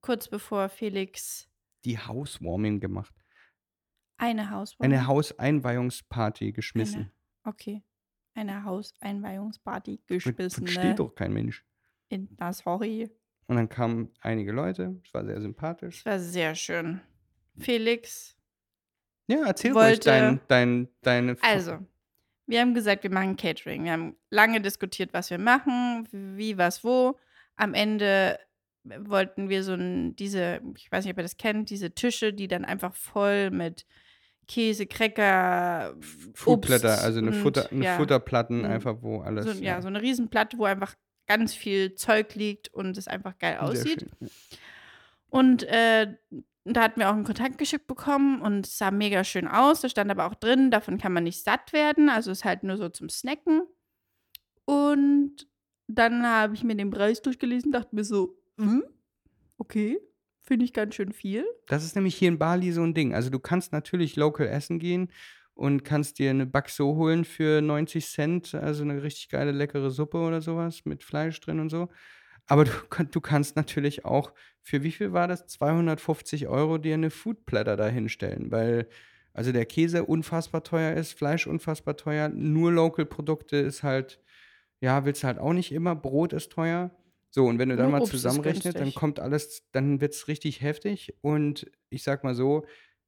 [0.00, 1.48] Kurz bevor Felix
[1.84, 3.14] die Housewarming gemacht.
[4.16, 4.92] eine Housewarming.
[4.98, 7.00] Eine Hauseinweihungsparty geschmissen.
[7.00, 7.12] Eine,
[7.44, 7.82] okay.
[8.34, 10.66] Eine Hauseinweihungsparty geschmissen.
[10.66, 11.64] Versteht doch kein Mensch.
[12.08, 13.10] In, na, sorry.
[13.46, 15.00] Und dann kamen einige Leute.
[15.04, 15.98] Es war sehr sympathisch.
[16.00, 17.00] Es war sehr schön.
[17.58, 18.36] Felix,
[19.26, 21.36] Ja, erzähl Wollte- ruhig dein, dein, deine.
[21.42, 21.78] also,
[22.52, 23.84] wir haben gesagt, wir machen Catering.
[23.84, 27.18] Wir haben lange diskutiert, was wir machen, wie, was, wo.
[27.56, 28.38] Am Ende
[28.84, 32.48] wollten wir so ein, diese, ich weiß nicht, ob ihr das kennt, diese Tische, die
[32.48, 33.86] dann einfach voll mit
[34.48, 35.94] Käse, Cracker,
[36.34, 38.66] Foodblätter, also eine, und, Futter, eine ja, Futterplatten, Mm.
[38.66, 39.46] einfach wo alles.
[39.46, 40.94] so, ja, so eine Riesenplatte, wo einfach
[41.26, 44.00] ganz viel Zeug liegt und es einfach geil sehr aussieht.
[44.18, 44.30] schön.
[45.30, 46.08] Und äh,
[46.64, 49.80] da hatten wir auch einen Kontakt geschickt bekommen und es sah mega schön aus.
[49.80, 52.08] Da stand aber auch drin, davon kann man nicht satt werden.
[52.08, 53.62] Also ist halt nur so zum Snacken.
[54.64, 55.48] Und
[55.88, 58.84] dann habe ich mir den Preis durchgelesen, dachte mir so, hm,
[59.58, 59.98] okay,
[60.40, 61.44] finde ich ganz schön viel.
[61.66, 63.14] Das ist nämlich hier in Bali so ein Ding.
[63.14, 65.10] Also du kannst natürlich local essen gehen
[65.54, 70.18] und kannst dir eine Bakso holen für 90 Cent, also eine richtig geile, leckere Suppe
[70.18, 71.88] oder sowas mit Fleisch drin und so.
[72.46, 72.70] Aber du,
[73.10, 75.46] du kannst natürlich auch, für wie viel war das?
[75.46, 78.88] 250 Euro dir eine Foodplatter da hinstellen, weil
[79.34, 84.20] also der Käse unfassbar teuer ist, Fleisch unfassbar teuer, nur Local-Produkte ist halt,
[84.80, 86.90] ja, willst du halt auch nicht immer, Brot ist teuer.
[87.30, 90.28] So, und wenn du dann Nur mal Obst zusammenrechnest, dann kommt alles, dann wird es
[90.28, 91.14] richtig heftig.
[91.22, 92.66] Und ich sag mal so,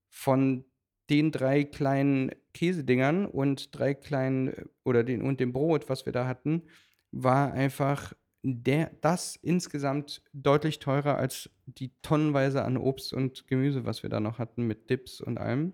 [0.09, 0.65] von
[1.11, 6.13] den drei kleinen Käsedingern und drei kleinen äh, oder den und dem Brot, was wir
[6.13, 6.63] da hatten,
[7.11, 8.15] war einfach
[8.45, 14.21] der, das insgesamt deutlich teurer als die tonnenweise an Obst und Gemüse, was wir da
[14.21, 15.73] noch hatten mit Dips und allem.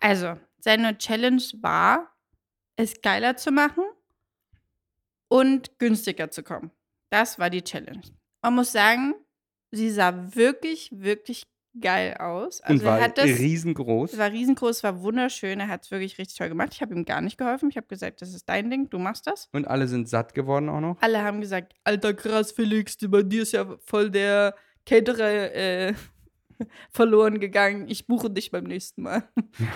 [0.00, 2.14] Also, seine Challenge war,
[2.76, 3.84] es geiler zu machen
[5.28, 6.70] und günstiger zu kommen.
[7.10, 8.02] Das war die Challenge.
[8.42, 9.14] Man muss sagen,
[9.70, 11.42] sie sah wirklich, wirklich
[11.78, 12.60] geil aus.
[12.60, 14.12] Also und war hat das, riesengroß.
[14.12, 16.70] es war riesengroß, es war wunderschön, er hat es wirklich richtig toll gemacht.
[16.72, 17.70] Ich habe ihm gar nicht geholfen.
[17.70, 19.48] Ich habe gesagt, das ist dein Ding, du machst das.
[19.52, 20.96] Und alle sind satt geworden auch noch.
[21.00, 24.54] Alle haben gesagt, alter krass, Felix, bei dir ist ja voll der
[24.86, 25.94] Caterer äh,
[26.90, 27.88] verloren gegangen.
[27.88, 29.28] Ich buche dich beim nächsten Mal.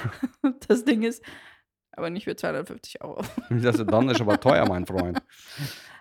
[0.68, 1.22] das Ding ist,
[1.92, 3.22] aber nicht für 250 Euro.
[3.50, 5.20] Das ist dann ist aber teuer, mein Freund.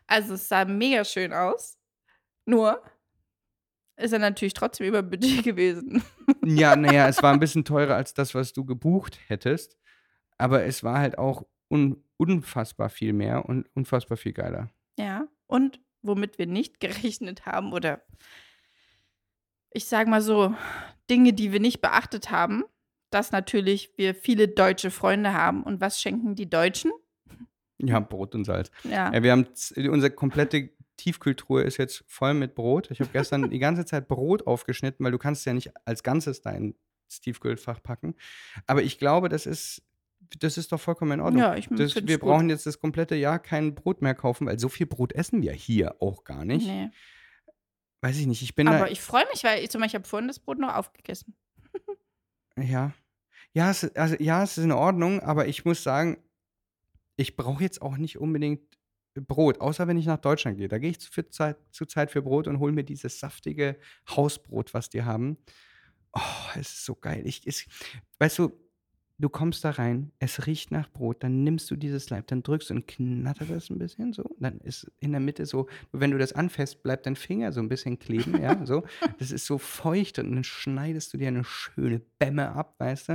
[0.08, 1.77] Also es sah mega schön aus.
[2.45, 2.82] Nur
[3.97, 6.03] ist er natürlich trotzdem über Budget gewesen.
[6.43, 9.77] Ja, naja, es war ein bisschen teurer als das, was du gebucht hättest.
[10.38, 14.69] Aber es war halt auch un unfassbar viel mehr und unfassbar viel geiler.
[14.97, 15.27] Ja.
[15.47, 18.01] Und womit wir nicht gerechnet haben, oder
[19.71, 20.56] ich sage mal so,
[21.10, 22.63] Dinge, die wir nicht beachtet haben,
[23.10, 25.63] dass natürlich wir viele deutsche Freunde haben.
[25.63, 26.91] Und was schenken die Deutschen?
[27.79, 28.71] Ja, Brot und Salz.
[28.84, 29.12] Ja.
[29.13, 29.47] Ja, wir haben
[29.89, 30.69] unsere komplette
[31.03, 32.89] Tiefkühltruhe ist jetzt voll mit Brot.
[32.89, 36.41] Ich habe gestern die ganze Zeit Brot aufgeschnitten, weil du kannst ja nicht als Ganzes
[36.41, 36.75] da ins
[37.21, 38.15] Tiefkühlfach packen.
[38.67, 39.83] Aber ich glaube, das ist,
[40.39, 41.41] das ist doch vollkommen in Ordnung.
[41.41, 42.21] Ja, ich das, wir gut.
[42.21, 45.51] brauchen jetzt das komplette Jahr kein Brot mehr kaufen, weil so viel Brot essen wir
[45.51, 46.67] hier auch gar nicht.
[46.67, 46.89] Nee.
[47.99, 48.41] Weiß ich nicht.
[48.41, 50.73] Ich bin Aber ich freue mich, weil ich zum Beispiel habe vorhin das Brot noch
[50.73, 51.35] aufgegessen.
[52.55, 52.93] Ja.
[53.53, 56.23] Ja, es, also, ja, es ist in Ordnung, aber ich muss sagen,
[57.15, 58.72] ich brauche jetzt auch nicht unbedingt
[59.21, 60.67] Brot, außer wenn ich nach Deutschland gehe.
[60.67, 63.78] Da gehe ich zu, für Zeit, zu Zeit für Brot und hole mir dieses saftige
[64.10, 65.38] Hausbrot, was die haben.
[66.13, 66.19] Oh,
[66.56, 67.23] es ist so geil.
[67.26, 67.65] Ich, es,
[68.19, 68.52] weißt du,
[69.19, 72.71] du kommst da rein, es riecht nach Brot, dann nimmst du dieses Leib, dann drückst
[72.71, 74.36] und knattert es ein bisschen so.
[74.39, 77.69] Dann ist in der Mitte so, wenn du das anfasst, bleibt dein Finger so ein
[77.69, 78.84] bisschen kleben, ja, so.
[79.19, 83.13] Das ist so feucht und dann schneidest du dir eine schöne Bämme ab, weißt du?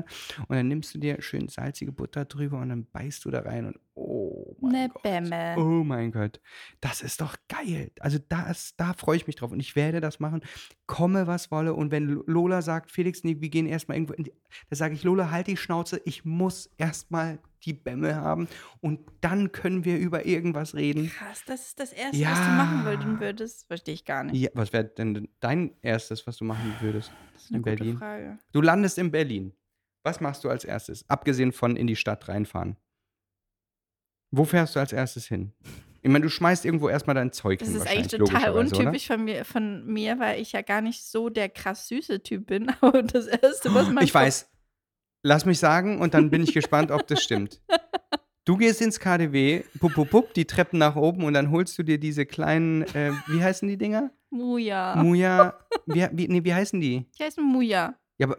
[0.48, 3.66] Und dann nimmst du dir schön salzige Butter drüber und dann beißt du da rein
[3.66, 5.02] und oh mein Ne Gott.
[5.02, 5.54] Bämme.
[5.58, 6.40] Oh mein Gott,
[6.80, 7.90] das ist doch geil.
[8.00, 10.40] Also das, da freue ich mich drauf und ich werde das machen,
[10.88, 11.74] komme was wolle.
[11.74, 14.32] Und wenn Lola sagt, Felix, nee, wir gehen erstmal irgendwo, in die,
[14.70, 18.48] da sage ich, Lola, halt die Schnauze, ich muss erstmal die Bämme haben
[18.80, 21.08] und dann können wir über irgendwas reden.
[21.10, 22.84] Krass, das ist das Erste, was du machen Ja.
[22.86, 23.66] würden würdest.
[23.68, 24.40] Verstehe ich gar nicht.
[24.40, 27.76] Ja, was wäre denn dein erstes, was du machen würdest Das ist eine in gute
[27.76, 27.98] Berlin?
[27.98, 28.38] Frage.
[28.52, 29.52] Du landest in Berlin.
[30.04, 32.76] Was machst du als erstes, abgesehen von in die Stadt reinfahren?
[34.30, 35.52] Wo fährst du als erstes hin?
[36.08, 37.76] Ich meine, du schmeißt irgendwo erstmal dein Zeug Das hin.
[37.76, 41.50] ist eigentlich total untypisch von mir, von mir, weil ich ja gar nicht so der
[41.50, 42.72] krass süße Typ bin.
[42.80, 44.50] Aber das Erste, was man Ich weiß.
[45.22, 47.60] Lass mich sagen und dann bin ich gespannt, ob das stimmt.
[48.46, 51.82] Du gehst ins KDW, pup, pup, pup, die Treppen nach oben und dann holst du
[51.82, 54.10] dir diese kleinen, äh, wie heißen die Dinger?
[54.30, 54.96] Muja.
[54.96, 57.04] Muja, wie, wie, nee, wie heißen die?
[57.18, 57.94] Die heißen Muja.
[58.16, 58.38] Ja, aber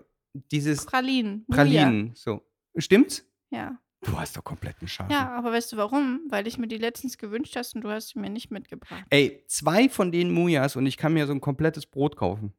[0.51, 1.45] dieses Pralinen.
[1.47, 1.55] Muja.
[1.55, 2.41] Pralinen, so.
[2.75, 3.23] Stimmt's?
[3.51, 3.77] Ja.
[4.01, 5.11] Du hast doch kompletten Schaden.
[5.11, 6.21] ja, aber weißt du warum?
[6.29, 9.03] Weil ich mir die letztens gewünscht hast und du hast sie mir nicht mitgebracht.
[9.09, 12.53] Ey, zwei von den Mujas und ich kann mir so ein komplettes Brot kaufen.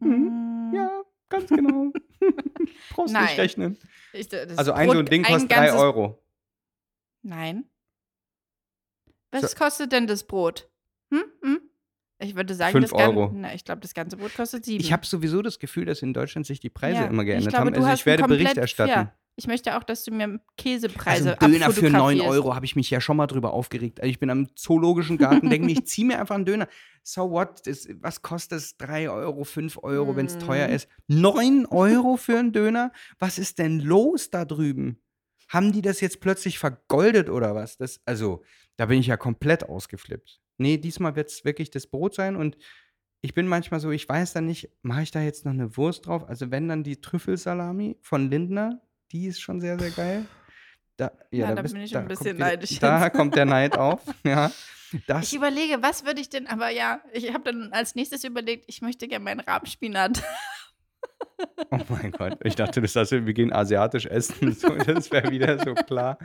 [0.00, 0.70] Mhm.
[0.70, 1.92] Mm, Ja, ganz genau.
[2.90, 3.24] Brauchst Nein.
[3.24, 3.78] nicht rechnen.
[4.12, 6.22] Ich, das Also ein Brot- so ein Ding kostet drei ganzes- Euro.
[7.22, 7.64] Nein.
[9.30, 10.68] Was kostet denn das Brot?
[11.12, 11.24] Hm?
[11.42, 11.60] Hm?
[12.20, 13.30] Ich würde sagen, Fünf das gan- Euro.
[13.34, 14.82] Na, ich glaube, das ganze Brot kostet sieben.
[14.82, 17.50] Ich habe sowieso das Gefühl, dass in Deutschland sich die Preise Ja, immer ich geändert
[17.50, 17.72] glaube, haben.
[17.72, 18.90] du Also hast ich werde Bericht erstatten.
[18.90, 22.28] Ja, ich möchte auch, dass du mir Käsepreise Also Döner für 9 abfotografierst.
[22.28, 24.00] Euro habe ich mich ja schon mal drüber aufgeregt.
[24.00, 26.68] Also ich bin am Zoologischen Garten, denke mir, ich ziehe mir einfach einen Döner.
[27.04, 27.66] So what?
[27.66, 28.76] Das, was kostet es?
[28.76, 30.40] 3 Euro, 5 Euro, wenn es Mm.
[30.40, 30.88] teuer ist.
[31.06, 32.92] 9 Euro für einen Döner?
[33.18, 35.00] Was ist denn los da drüben?
[35.48, 37.78] Haben die das jetzt plötzlich vergoldet oder was?
[37.78, 38.42] Das, also,
[38.76, 40.40] da bin ich ja komplett ausgeflippt.
[40.58, 42.58] Nee, diesmal wird es wirklich das Brot sein und
[43.20, 46.06] ich bin manchmal so, ich weiß dann nicht, mache ich da jetzt noch eine Wurst
[46.06, 46.28] drauf?
[46.28, 48.80] Also wenn dann die Trüffelsalami von Lindner,
[49.12, 50.24] die ist schon sehr, sehr geil.
[50.96, 53.76] Da, Ja, da, da bist- bin ich da ein bisschen neidisch Da kommt der Neid
[53.78, 54.50] auf, ja.
[55.06, 58.64] Das, Ich überlege, was würde ich denn, aber ja, ich habe dann als nächstes überlegt,
[58.68, 60.22] ich möchte gerne meinen Rahmspinat.
[61.70, 65.74] oh mein Gott, ich dachte, das heißt, wir gehen asiatisch essen, das wäre wieder so
[65.74, 66.18] klar.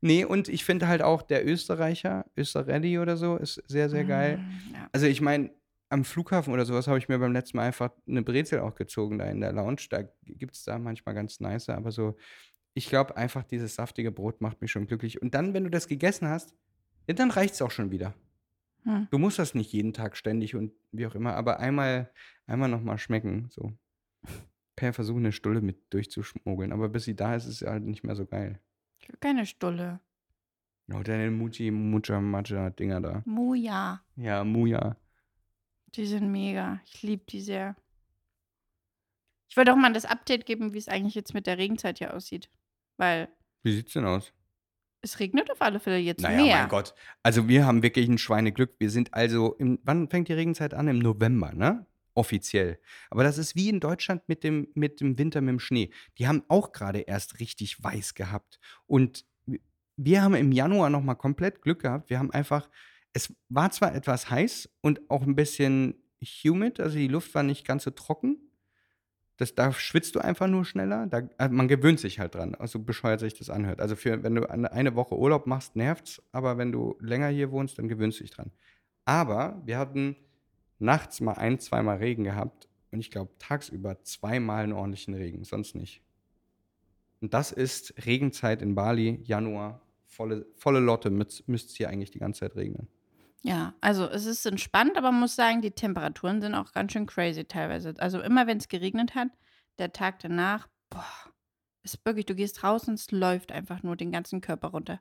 [0.00, 4.38] Nee, und ich finde halt auch der Österreicher, Österreich oder so, ist sehr, sehr geil.
[4.38, 4.88] Mm, Ja.
[4.92, 5.50] Also ich meine,
[5.88, 9.18] am Flughafen oder sowas habe ich mir beim letzten Mal einfach eine Brezel auch gezogen
[9.18, 9.82] da in der Lounge.
[9.90, 12.16] Da gibt es da manchmal ganz nice, aber so,
[12.74, 15.22] ich glaube einfach, dieses saftige Brot macht mich schon glücklich.
[15.22, 16.54] Und dann, wenn du das gegessen hast,
[17.06, 18.14] ja, dann reicht es auch schon wieder.
[18.82, 19.08] Hm.
[19.10, 22.10] Du musst das nicht jeden Tag ständig und wie auch immer, aber einmal,
[22.46, 23.48] einmal nochmal schmecken.
[23.50, 23.72] So.
[24.76, 27.84] Kann ja versuchen, eine Stulle mit durchzuschmuggeln, aber bis sie da ist, ist sie halt
[27.84, 28.60] nicht mehr so geil.
[28.98, 30.00] Ich will keine Stulle.
[30.88, 33.22] Oder eine Muji, Mucha, Matcha Dinger da.
[33.24, 34.02] Muja.
[34.16, 34.96] Ja, Muja.
[35.96, 36.80] Die sind mega.
[36.86, 37.74] Ich liebe die sehr.
[39.48, 42.14] Ich wollte auch mal das Update geben, wie es eigentlich jetzt mit der Regenzeit hier
[42.14, 42.50] aussieht.
[42.96, 43.28] Weil
[43.62, 44.32] Wie sieht's denn aus?
[45.02, 46.56] es regnet auf alle Fälle jetzt Naja, mehr.
[46.58, 46.92] mein Gott.
[47.22, 48.74] Also wir haben wirklich ein Schweineglück.
[48.80, 50.88] Wir sind also, im, wann fängt die Regenzeit an?
[50.88, 51.86] Im November, ne?
[52.14, 52.80] Offiziell.
[53.10, 55.90] Aber das ist wie in Deutschland mit dem, mit dem Winter mit dem Schnee.
[56.18, 58.58] Die haben auch gerade erst richtig weiß gehabt.
[58.86, 59.60] Und wir-
[59.96, 62.10] wir haben im Januar nochmal komplett Glück gehabt.
[62.10, 62.68] Wir haben einfach,
[63.16, 67.66] es war zwar etwas heiß und auch ein bisschen humid, also die Luft war nicht
[67.66, 68.36] ganz so trocken.
[69.38, 71.06] Das, da schwitzt du einfach nur schneller.
[71.06, 73.80] Da, äh, man gewöhnt sich halt dran, also bescheuert sich das anhört.
[73.80, 77.50] Also für, wenn du eine, eine Woche Urlaub machst, nervt's, aber wenn du länger hier
[77.50, 78.52] wohnst, dann gewöhnst du dich dran.
[79.06, 80.16] Aber wir hatten
[80.78, 85.74] nachts mal ein, zweimal Regen gehabt und ich glaube tagsüber zweimal einen ordentlichen Regen, sonst
[85.74, 86.02] nicht.
[87.22, 92.18] Und das ist Regenzeit in Bali, Januar, volle, volle Lotte, müsste es hier eigentlich die
[92.18, 92.88] ganze Zeit regnen.
[93.46, 97.06] Ja, also es ist entspannt, aber man muss sagen, die Temperaturen sind auch ganz schön
[97.06, 97.94] crazy teilweise.
[97.98, 99.28] Also immer wenn es geregnet hat,
[99.78, 101.04] der Tag danach, boah,
[101.84, 105.00] ist wirklich, du gehst raus und es läuft einfach nur den ganzen Körper runter.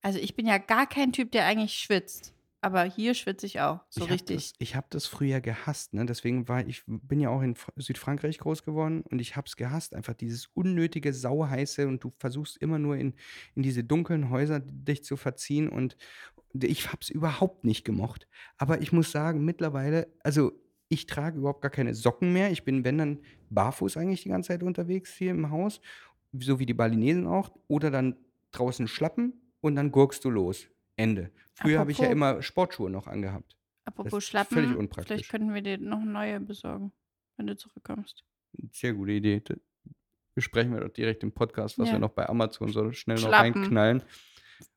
[0.00, 2.32] Also ich bin ja gar kein Typ, der eigentlich schwitzt.
[2.62, 4.36] Aber hier schwitze ich auch, so ich hab richtig.
[4.36, 6.06] Das, ich habe das früher gehasst, ne?
[6.06, 9.56] Deswegen war ich bin ja auch in Fr- Südfrankreich groß geworden und ich habe es
[9.56, 13.14] gehasst, einfach dieses unnötige sauheiße und du versuchst immer nur in,
[13.54, 15.96] in diese dunklen Häuser dich zu verziehen und
[16.64, 18.26] ich habe es überhaupt nicht gemocht.
[18.58, 20.52] Aber ich muss sagen, mittlerweile, also
[20.88, 22.50] ich trage überhaupt gar keine Socken mehr.
[22.50, 23.18] Ich bin, wenn dann,
[23.50, 25.80] barfuß eigentlich die ganze Zeit unterwegs hier im Haus,
[26.38, 27.50] so wie die Balinesen auch.
[27.68, 28.16] Oder dann
[28.52, 30.68] draußen schlappen und dann gurkst du los.
[30.96, 31.30] Ende.
[31.54, 33.56] Früher habe ich ja immer Sportschuhe noch angehabt.
[33.84, 35.06] Apropos Schlappen, völlig unpraktisch.
[35.08, 36.90] vielleicht könnten wir dir noch neue besorgen,
[37.36, 38.24] wenn du zurückkommst.
[38.72, 39.42] Sehr gute Idee.
[40.34, 41.94] Besprechen wir doch direkt im Podcast, was Ja.
[41.94, 43.52] wir noch bei Amazon so schnell noch Schlappen.
[43.62, 44.02] reinknallen.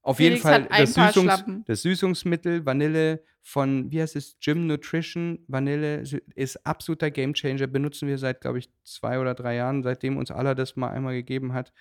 [0.01, 5.39] Auf Felix jeden Fall das, Süßungs das Süßungsmittel Vanille von, wie heißt es, Gym Nutrition.
[5.47, 6.03] Vanille
[6.35, 7.67] ist absoluter Gamechanger.
[7.67, 11.13] Benutzen wir seit, glaube ich, zwei oder drei Jahren, seitdem uns Allah das mal einmal
[11.13, 11.73] gegeben hat.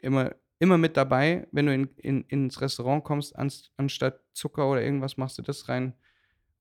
[0.00, 4.82] Immer, immer mit dabei, wenn du in, in, ins Restaurant kommst, ans, anstatt Zucker oder
[4.82, 5.94] irgendwas, machst du das rein.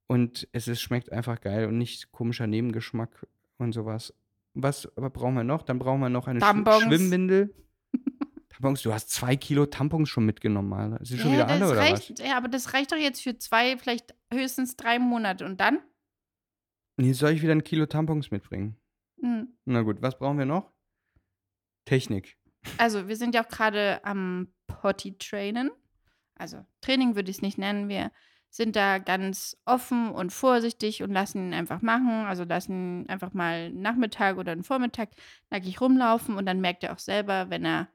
[0.07, 3.25] Und es ist, schmeckt einfach geil und nicht komischer Nebengeschmack
[3.57, 4.13] und sowas.
[4.53, 5.63] Was brauchen wir noch?
[5.63, 6.83] Dann brauchen wir noch eine Sch.
[6.83, 7.55] Schwimmwindel.
[8.63, 11.04] Tampons, du hast zwei Kilo Tampons schon mitgenommen, Alter.
[11.04, 12.26] Sind schon ja, wieder alle oder reicht, was?
[12.26, 15.45] Ja, aber das reicht doch jetzt für zwei, vielleicht höchstens drei Monate.
[15.45, 15.80] Und dann?
[16.95, 18.78] Nee, soll ich wieder ein Kilo Tampons mitbringen?
[19.19, 19.49] Hm.
[19.65, 20.71] Na gut, was brauchen wir noch?
[21.84, 22.38] Technik.
[22.78, 25.69] Also, wir sind ja auch gerade am Potty-Trainen.
[26.36, 27.89] Also, Training würde ich es nicht nennen.
[27.89, 28.12] Wir
[28.49, 32.26] sind da ganz offen und vorsichtig und lassen ihn einfach machen.
[32.28, 35.10] Also, lassen ihn einfach mal einen Nachmittag oder einen Vormittag
[35.49, 37.89] nackig rumlaufen und dann merkt er auch selber, wenn er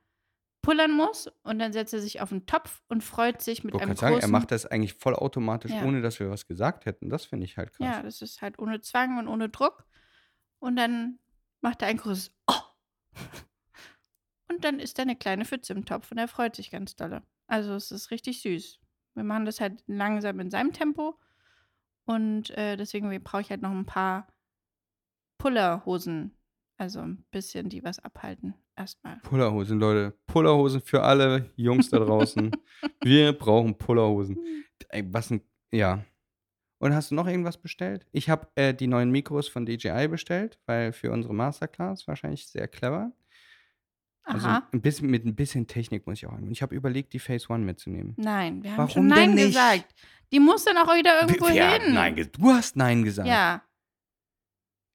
[0.69, 3.73] pullern muss und dann setzt er sich auf den Topf und freut sich Ich mit
[3.73, 4.21] wollte einem großen...
[4.21, 5.83] sagen, er macht das eigentlich vollautomatisch, Ja.
[5.83, 7.09] ohne dass wir was gesagt hätten.
[7.09, 7.87] Das finde ich halt krass.
[7.87, 9.87] Ja, das ist halt ohne Zwang und ohne Druck.
[10.59, 11.21] Und dann
[11.63, 12.53] macht er ein großes Oh.
[14.51, 17.23] Und dann ist da eine kleine Pfütze im Topf und er freut sich ganz dolle.
[17.47, 18.79] Also es ist richtig süß.
[19.15, 21.19] Wir machen das halt langsam in seinem Tempo.
[22.05, 24.27] Und äh, deswegen brauche ich halt noch ein paar
[25.39, 26.37] Pullerhosen.
[26.77, 28.53] Also ein bisschen, die was abhalten.
[28.79, 29.17] Erstmal.
[29.23, 30.17] Pullerhosen, Leute.
[30.27, 32.51] Pullerhosen für alle Jungs da draußen.
[33.03, 34.39] wir brauchen Pullerhosen.
[34.91, 35.41] Ey, was ein.
[35.73, 36.05] Ja.
[36.79, 38.07] Und hast du noch irgendwas bestellt?
[38.13, 42.69] Ich habe äh, die neuen Mikros von DJI bestellt, weil für unsere Masterclass wahrscheinlich sehr
[42.69, 43.11] clever.
[44.23, 44.69] Also Aha.
[44.73, 46.45] ein bisschen, mit ein bisschen Technik muss ich auch haben.
[46.45, 48.15] Und ich habe überlegt, die Phase One mitzunehmen.
[48.17, 49.93] Nein, wir haben Warum schon Nein gesagt.
[50.31, 51.95] Die muss dann auch wieder irgendwo hat hin.
[51.95, 53.27] Nein, du hast Nein gesagt.
[53.27, 53.63] Ja.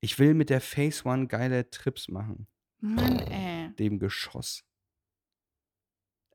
[0.01, 2.47] Ich will mit der Phase One geile Trips machen.
[2.79, 3.52] Mann, ey.
[3.79, 4.63] Dem Geschoss.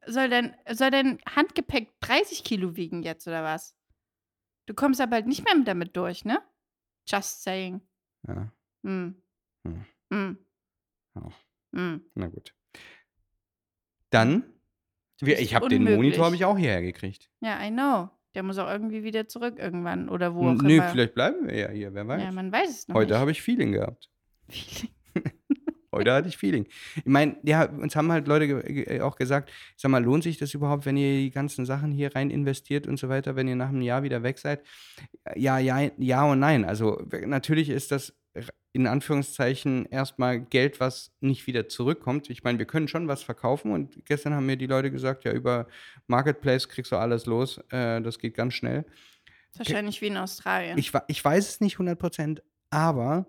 [0.06, 3.76] Soll dein, soll dein Handgepäck 30 Kilo wiegen jetzt oder was?
[4.66, 6.42] Du kommst aber bald nicht mehr damit durch, ne?
[7.06, 7.80] Just saying.
[8.26, 8.52] Ja,
[8.84, 9.22] Hm.
[9.66, 9.84] Hm.
[10.12, 10.38] Hm.
[11.74, 12.10] Hm.
[12.14, 12.54] na gut.
[14.10, 14.44] Dann,
[15.20, 15.84] ich habe den.
[15.84, 17.30] Monitor habe ich auch hierher gekriegt.
[17.40, 18.10] Ja, I know.
[18.34, 20.88] Der muss auch irgendwie wieder zurück irgendwann oder wo auch Nö, immer.
[20.90, 22.22] vielleicht bleiben wir ja hier, wer weiß.
[22.22, 24.10] Ja, man weiß es noch Heute habe ich Feeling gehabt.
[25.98, 26.66] Heute hatte ich Feeling.
[26.96, 30.22] Ich meine, ja, uns haben halt Leute ge ge auch gesagt, ich sag mal, lohnt
[30.24, 33.48] sich das überhaupt, wenn ihr die ganzen Sachen hier rein investiert und so weiter, wenn
[33.48, 34.62] ihr nach einem Jahr wieder weg seid?
[35.36, 36.64] Ja, ja, ja und nein.
[36.64, 38.14] Also natürlich ist das
[38.72, 42.30] in Anführungszeichen erstmal Geld, was nicht wieder zurückkommt.
[42.30, 45.32] Ich meine, wir können schon was verkaufen und gestern haben mir die Leute gesagt, ja,
[45.32, 45.66] über
[46.06, 48.84] Marketplace kriegst du alles los, äh, das geht ganz schnell.
[49.56, 50.78] Wahrscheinlich wie in Australien.
[50.78, 53.26] Ich, ich weiß es nicht 100%, aber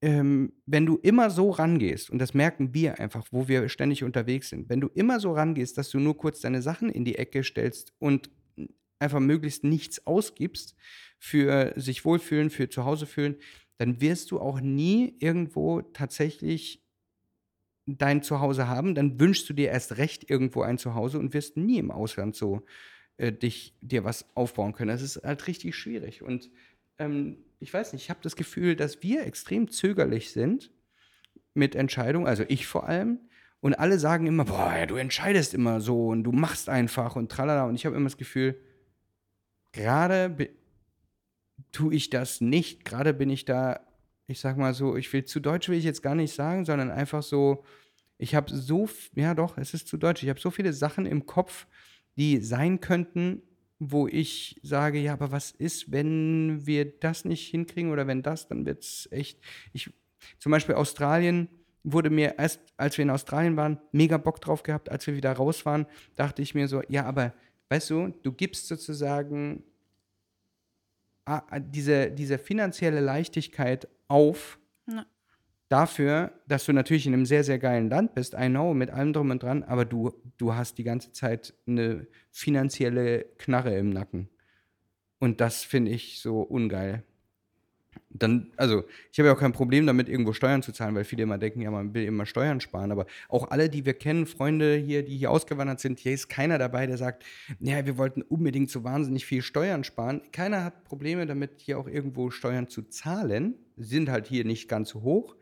[0.00, 4.48] ähm, wenn du immer so rangehst, und das merken wir einfach, wo wir ständig unterwegs
[4.48, 7.44] sind, wenn du immer so rangehst, dass du nur kurz deine Sachen in die Ecke
[7.44, 8.30] stellst und
[8.98, 10.74] einfach möglichst nichts ausgibst
[11.18, 13.36] für sich wohlfühlen, für zu Hause fühlen,
[13.78, 16.84] dann wirst du auch nie irgendwo tatsächlich
[17.86, 18.94] dein Zuhause haben.
[18.94, 22.64] Dann wünschst du dir erst recht irgendwo ein Zuhause und wirst nie im Ausland so
[23.16, 24.88] äh, dich, dir was aufbauen können.
[24.90, 26.22] Das ist halt richtig schwierig.
[26.22, 26.50] Und
[26.98, 30.70] ähm, ich weiß nicht, ich habe das Gefühl, dass wir extrem zögerlich sind
[31.54, 33.20] mit Entscheidungen, also ich vor allem.
[33.60, 37.30] Und alle sagen immer, boah, ja, du entscheidest immer so und du machst einfach und
[37.30, 37.64] tralala.
[37.64, 38.60] Und ich habe immer das Gefühl,
[39.72, 40.36] gerade
[41.72, 42.84] tue ich das nicht.
[42.84, 43.80] Gerade bin ich da,
[44.28, 46.92] ich sag mal so, ich will zu deutsch will ich jetzt gar nicht sagen, sondern
[46.92, 47.64] einfach so,
[48.16, 50.22] ich habe so, ja doch, es ist zu deutsch.
[50.22, 51.66] Ich habe so viele Sachen im Kopf,
[52.16, 53.42] die sein könnten,
[53.78, 58.48] wo ich sage, ja, aber was ist, wenn wir das nicht hinkriegen oder wenn das,
[58.48, 59.40] dann wird es echt.
[59.72, 59.92] Ich,
[60.38, 61.48] zum Beispiel Australien
[61.84, 64.90] wurde mir erst, als wir in Australien waren, mega Bock drauf gehabt.
[64.90, 65.86] Als wir wieder raus waren,
[66.16, 67.34] dachte ich mir so, ja, aber
[67.68, 69.62] weißt du, du gibst sozusagen
[71.24, 75.06] ah, diese, diese finanzielle Leichtigkeit auf Ja.
[75.68, 79.12] Dafür, dass du natürlich in einem sehr, sehr geilen Land bist, I know, mit allem
[79.12, 84.28] drum und dran, aber du, du hast die ganze Zeit eine finanzielle Knarre im Nacken.
[85.18, 87.02] Und das finde ich so ungeil.
[88.10, 91.24] Dann, also, ich habe ja auch kein Problem damit, irgendwo Steuern zu zahlen, weil viele
[91.24, 92.92] immer denken, ja, man will immer Steuern sparen.
[92.92, 96.58] Aber auch alle, die wir kennen, Freunde hier, die hier ausgewandert sind, hier ist keiner
[96.58, 97.24] dabei, der sagt,
[97.60, 100.22] ja, wir wollten unbedingt so wahnsinnig viel Steuern sparen.
[100.32, 103.54] Keiner hat Probleme damit, hier auch irgendwo Steuern zu zahlen.
[103.76, 105.36] Sie sind halt hier nicht ganz so hoch.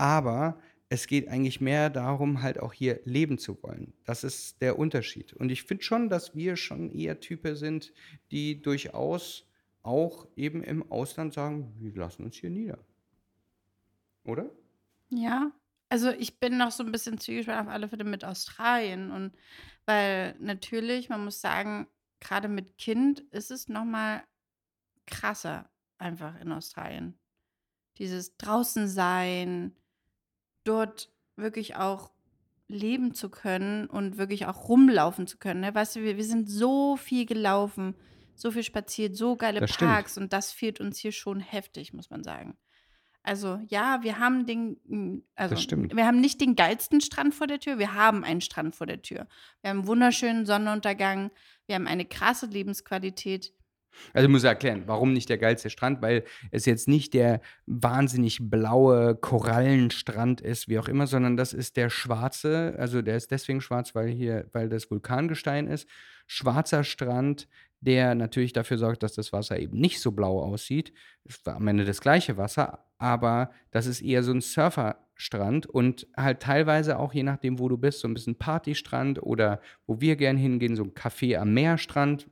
[0.00, 0.58] Aber
[0.88, 3.92] es geht eigentlich mehr darum, halt auch hier leben zu wollen.
[4.04, 5.34] Das ist der Unterschied.
[5.34, 7.92] Und ich finde schon, dass wir schon eher Typen sind,
[8.30, 9.46] die durchaus
[9.82, 12.78] auch eben im Ausland sagen, wir lassen uns hier nieder.
[14.24, 14.50] Oder?
[15.10, 15.52] Ja,
[15.90, 19.36] Also ich bin noch so ein bisschen zwiegespalten auf alle Fälle mit Australien und
[19.86, 21.88] weil natürlich, man muss sagen,
[22.20, 24.24] gerade mit Kind ist es noch mal
[25.06, 25.68] krasser
[25.98, 27.18] einfach in Australien.
[27.98, 29.76] Dieses draußen sein,
[30.64, 32.10] dort wirklich auch
[32.68, 35.60] leben zu können und wirklich auch rumlaufen zu können.
[35.60, 35.74] Ne?
[35.74, 37.94] Weißt du, wir, wir sind so viel gelaufen,
[38.34, 39.90] so viel spaziert, so geile Das stimmt.
[39.90, 42.56] Parks und das fehlt uns hier schon heftig, muss man sagen.
[43.22, 45.94] Also ja, wir haben den, mm, also stimmt.
[45.94, 49.02] wir haben nicht den geilsten Strand vor der Tür, wir haben einen Strand vor der
[49.02, 49.26] Tür.
[49.60, 51.30] Wir haben einen wunderschönen Sonnenuntergang,
[51.66, 53.52] wir haben eine krasse Lebensqualität.
[54.12, 58.38] Also ich muss erklären, warum nicht der geilste Strand, weil es jetzt nicht der wahnsinnig
[58.50, 63.60] blaue Korallenstrand ist, wie auch immer, sondern das ist der schwarze, also der ist deswegen
[63.60, 65.88] schwarz, weil hier, weil das Vulkangestein ist,
[66.26, 67.48] schwarzer Strand,
[67.80, 70.92] der natürlich dafür sorgt, dass das Wasser eben nicht so blau aussieht.
[71.24, 76.06] Es war am Ende das gleiche Wasser, aber das ist eher so ein Surferstrand und
[76.16, 80.16] halt teilweise auch je nachdem, wo du bist, so ein bisschen Partystrand oder wo wir
[80.16, 82.28] gern hingehen, so ein Café am Meerstrand.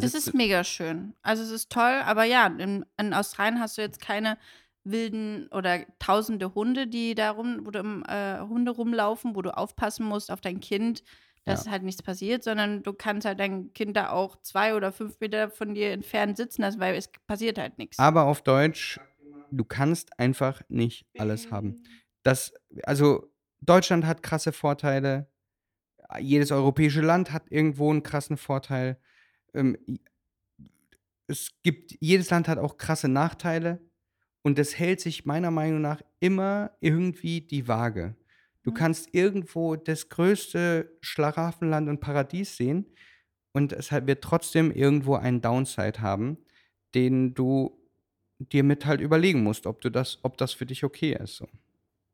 [0.00, 1.14] Sitzt ist mega schön.
[1.22, 4.38] Also es ist toll, aber ja, in, in Australien hast du jetzt keine
[4.84, 9.56] wilden oder tausende Hunde, die da rum, wo du im, äh, Hunde rumlaufen, wo du
[9.56, 11.02] aufpassen musst auf dein Kind,
[11.46, 11.72] dass Ja.
[11.72, 15.50] halt nichts passiert, sondern du kannst halt dein Kind da auch zwei oder fünf Meter
[15.50, 17.98] von dir entfernt sitzen lassen, weil es passiert halt nichts.
[17.98, 19.00] Aber auf Deutsch,
[19.50, 21.82] du kannst einfach nicht alles haben.
[22.22, 23.30] Das, also
[23.60, 25.28] Deutschland hat krasse Vorteile.
[26.18, 28.98] Jedes europäische Land hat irgendwo einen krassen Vorteil.
[29.54, 29.76] Ähm,
[31.26, 33.80] es gibt, jedes Land hat auch krasse Nachteile.
[34.42, 38.14] Und das hält sich meiner Meinung nach immer irgendwie die Waage.
[38.62, 38.74] Du Mhm.
[38.74, 42.86] kannst irgendwo das größte Schlaraffenland und Paradies sehen
[43.52, 46.38] und es wird trotzdem irgendwo einen Downside haben,
[46.94, 47.80] den du
[48.38, 51.36] dir mit halt überlegen musst, ob du das, ob das für dich okay ist.
[51.36, 51.48] So.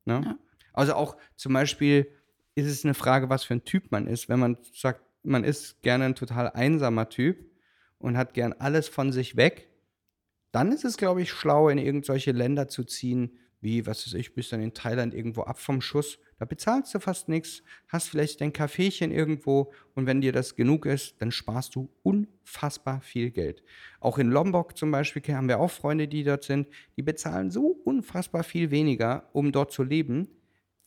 [0.05, 0.22] Ne?
[0.24, 0.38] Ja.
[0.72, 2.07] Also auch zum Beispiel
[2.55, 4.28] ist es eine Frage, was für ein Typ man ist.
[4.28, 7.44] Wenn man sagt, man ist gerne ein total einsamer Typ
[7.98, 9.68] und hat gern alles von sich weg,
[10.52, 14.34] dann ist es, glaube ich, schlau, in irgendwelche Länder zu ziehen, wie, was weiß ich,
[14.34, 16.18] bist dann in Thailand irgendwo ab vom Schuss.
[16.38, 20.86] Da bezahlst du fast nichts, hast vielleicht dein Kaffeechen irgendwo und wenn dir das genug
[20.86, 23.62] ist, dann sparst du unfassbar viel Geld.
[24.00, 27.66] Auch in Lombok zum Beispiel haben wir auch Freunde, die dort sind, die bezahlen so
[27.84, 30.28] unfassbar viel weniger, um dort zu leben.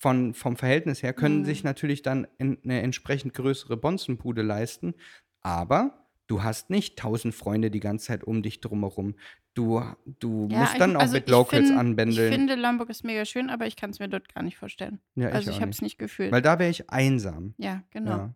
[0.04, 1.46] Von, vom Verhältnis her können Mhm.
[1.46, 4.96] sich natürlich dann in, eine entsprechend größere Bonzenbude leisten,
[5.40, 9.16] aber du hast nicht tausend Freunde die ganze Zeit um dich drumherum.
[9.54, 9.82] Du,
[10.20, 12.34] du Ja, musst ich- dann auch also mit Locals find- anbändeln.
[12.34, 15.00] Ich finde, Lombok ist mega schön, aber ich kann es mir dort gar nicht vorstellen.
[15.16, 16.34] ja, ich also ich habe es nicht gefühlt.
[16.34, 17.54] Weil da wäre ich einsam.
[17.58, 18.10] ja, genau.
[18.12, 18.36] Ja.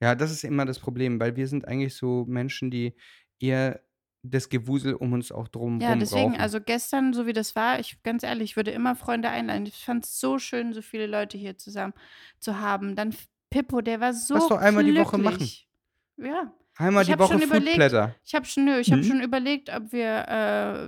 [0.00, 2.94] ja, das ist immer das Problem, weil wir sind eigentlich so Menschen, die
[3.38, 3.82] eher
[4.26, 6.40] das Gewusel um uns auch drum Ja, deswegen, brauchen.
[6.40, 9.66] also gestern, so wie das war, ich ganz ehrlich, ich würde immer Freunde einladen.
[9.66, 11.92] Ich fand es so schön, so viele Leute hier zusammen
[12.38, 12.96] zu haben.
[12.96, 13.14] Dann
[13.50, 15.68] Pippo, der war so Lass doch einmal die Woche glücklich.
[16.16, 18.16] Ja, Einmal ich die Woche schon überlegt- Foodblätter.
[18.24, 19.06] ich habe schon, nö, ich habe Mhm.
[19.06, 20.26] schon überlegt, ob wir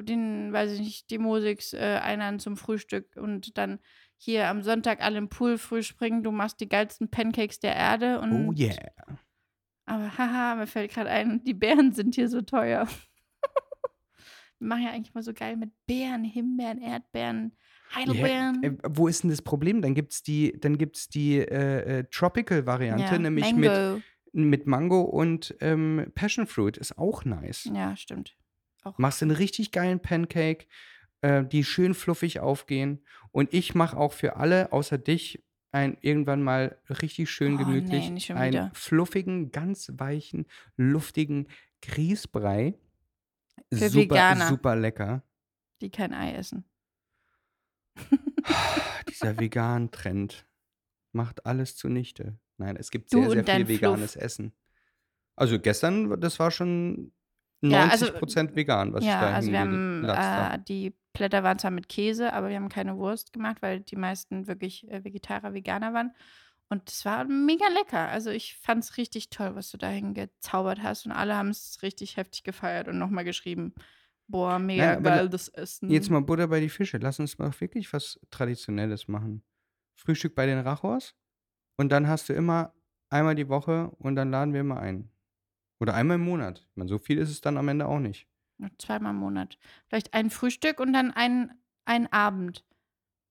[0.01, 3.78] äh, den, weiß ich nicht, die Musiks äh, einladen zum Frühstück und dann
[4.16, 6.22] hier am Sonntag alle im Pool früh springen.
[6.24, 8.74] Du machst die geilsten Pancakes der Erde und Oh yeah.
[9.84, 12.89] Aber haha, mir fällt gerade ein, die Beeren sind hier so teuer.
[14.59, 17.52] Wir machen ja eigentlich mal so geil mit Beeren, Himbeeren, Erdbeeren,
[17.94, 18.62] Heidelbeeren.
[18.62, 19.82] Äh, wo ist denn das Problem?
[19.82, 24.02] Dann gibt es die, dann gibt's die äh, äh, Tropical-Variante, Ja, nämlich mit, Mango.
[24.32, 26.76] mit Mango und ähm, Passion Fruit.
[26.76, 27.70] Ist auch nice.
[27.72, 28.36] Ja, stimmt.
[28.82, 30.66] Auch Machst einen richtig geilen Pancake,
[31.20, 33.04] äh, die schön fluffig aufgehen.
[33.32, 35.42] Und ich mache auch für alle außer dich
[35.72, 40.46] ein, irgendwann mal richtig schön Oh, gemütlich nee, einen fluffigen, ganz weichen,
[40.76, 41.48] luftigen
[41.82, 42.74] Grießbrei.
[43.72, 44.48] Für super, Veganer.
[44.48, 45.22] super lecker.
[45.80, 46.64] die kein Ei essen.
[49.09, 50.46] Dieser Vegan-Trend
[51.12, 52.38] macht alles zunichte.
[52.59, 54.52] Nein, es gibt sehr, sehr viel veganes Essen.
[55.34, 57.12] Also gestern, das war schon
[57.62, 61.59] 90% Ja, also- vegan, was ich ja, da also wir haben äh, die Blätter waren
[61.59, 65.54] zwar mit Käse, aber wir haben keine Wurst gemacht, weil die meisten wirklich äh, Vegetarier,
[65.54, 66.14] Veganer waren.
[66.68, 68.08] Und es war mega lecker.
[68.08, 71.06] Also ich fand es richtig toll, was du dahin gezaubert hast.
[71.06, 73.74] Und alle haben es richtig heftig gefeiert und nochmal geschrieben.
[74.28, 75.88] Boah, mega Nein, geil, das Essen.
[75.88, 76.98] Jetzt mal Butter bei die Fische.
[76.98, 79.44] Lass uns mal wirklich was Traditionelles machen.
[79.94, 81.14] Frühstück bei den Rachors
[81.76, 82.74] und dann hast du immer
[83.08, 85.10] einmal die Woche und dann laden wir immer ein.
[85.78, 86.66] Oder einmal im Monat.
[86.70, 88.26] Ich meine, so viel ist es dann am Ende auch nicht.
[88.78, 89.58] Zweimal im Monat.
[89.88, 91.52] Vielleicht ein Frühstück und dann ein,
[91.84, 92.64] ein Abend.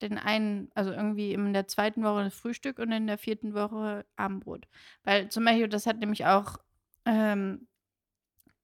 [0.02, 4.06] Den einen, also irgendwie in der zweiten Woche das Frühstück und in der vierten Woche
[4.18, 4.68] Abendbrot.
[5.04, 6.58] Weil zum Beispiel, das hat nämlich auch
[7.06, 7.68] ähm,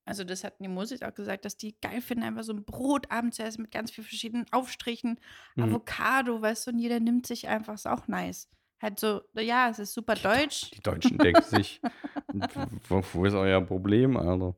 [0.05, 3.09] Also das hatten die Musis auch gesagt, dass die geil finden, einfach so ein Brot
[3.11, 5.19] abends zu essen mit ganz vielen verschiedenen Aufstrichen,
[5.55, 5.63] Mhm.
[5.63, 8.49] Avocado, weißt du, und jeder nimmt sich einfach, ist auch nice.
[8.81, 10.71] Halt so, ja, es ist super deutsch.
[10.71, 11.79] Die Deutschen denken sich,
[12.89, 14.55] wo, wo ist euer Problem, Alter?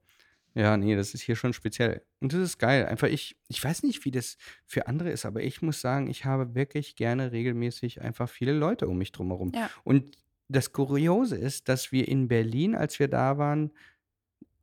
[0.56, 2.06] Ja, nee, das ist hier schon speziell.
[2.20, 2.86] Und das ist geil.
[2.86, 6.26] Einfach ich, ich weiß nicht, wie das für andere ist, aber ich muss sagen, ich
[6.26, 9.52] habe wirklich gerne regelmäßig einfach viele Leute um mich drumherum.
[9.56, 9.70] Ja.
[9.84, 10.16] Und
[10.50, 13.72] das Kuriose ist, dass wir in Berlin, als wir da waren,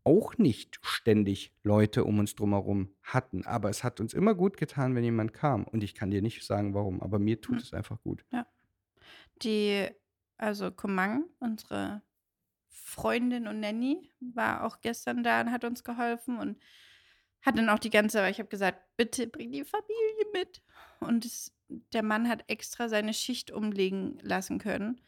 [0.05, 3.45] auch nicht ständig Leute um uns drumherum hatten.
[3.45, 5.65] Aber es hat uns immer gut getan, wenn jemand kam.
[5.65, 7.63] Und ich kann dir nicht sagen, warum, aber mir tut Hm.
[7.63, 8.25] es einfach gut.
[9.43, 9.89] Die,
[10.39, 12.03] also Komang, unsere
[12.85, 16.59] Freundin und Nanny, war auch gestern da und hat uns geholfen und
[17.43, 20.63] hat dann auch die ganze, weil ich habe gesagt, bitte bring die Familie mit.
[21.01, 25.01] Und es, der Mann hat extra seine Schicht umlegen lassen können.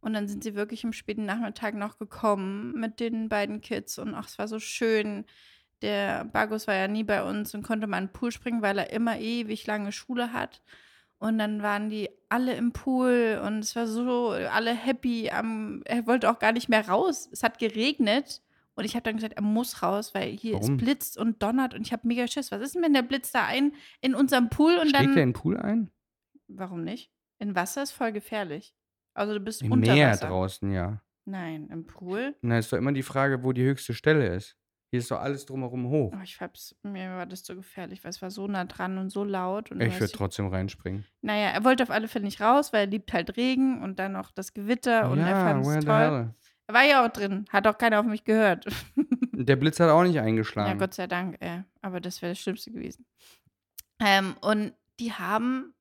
[0.00, 3.98] Und dann sind sie wirklich am späten Nachmittag noch gekommen mit den beiden Kids.
[3.98, 5.24] Und ach, es war so schön.
[5.82, 8.78] Der Bagus war ja nie bei uns und konnte mal in den Pool springen, weil
[8.78, 10.62] er immer ewig lange Schule hat.
[11.24, 15.30] Und dann waren die alle im Pool und es war so, alle happy.
[15.30, 17.30] Am, er wollte auch gar nicht mehr raus.
[17.32, 18.42] Es hat geregnet
[18.74, 20.74] und ich habe dann gesagt, er muss raus, weil hier Warum?
[20.74, 22.52] es blitzt und donnert und ich habe mega Schiss.
[22.52, 23.72] Was ist denn, wenn der Blitz da ein
[24.02, 25.04] in unserem Pool und Schlägt dann.
[25.16, 25.90] er in den Pool ein?
[26.46, 27.10] Warum nicht?
[27.38, 28.74] In Wasser ist voll gefährlich.
[29.14, 30.26] Also du bist Im unter Meer Wasser.
[30.28, 31.00] draußen, ja.
[31.24, 32.36] Nein, im Pool.
[32.42, 34.58] Na, ist doch immer die Frage, wo die höchste Stelle ist.
[34.94, 36.12] Hier ist doch alles drumherum hoch.
[36.14, 39.10] Oh, ich hab's, mir war das so gefährlich, weil es war so nah dran und
[39.10, 39.72] so laut.
[39.72, 41.04] Und Ich würde trotzdem reinspringen.
[41.20, 44.12] Naja, er wollte auf alle Fälle nicht raus, weil er liebt halt Regen und dann
[44.12, 46.34] noch das Gewitter und er ja, fand where es toll.
[46.68, 48.66] Er war ja auch drin, hat auch keiner auf mich gehört.
[49.32, 50.78] Der Blitz hat auch nicht ja, eingeschlagen.
[50.78, 53.04] Gott sei Dank, äh, aber das wäre das Schlimmste gewesen.
[53.98, 55.74] Ähm, und die haben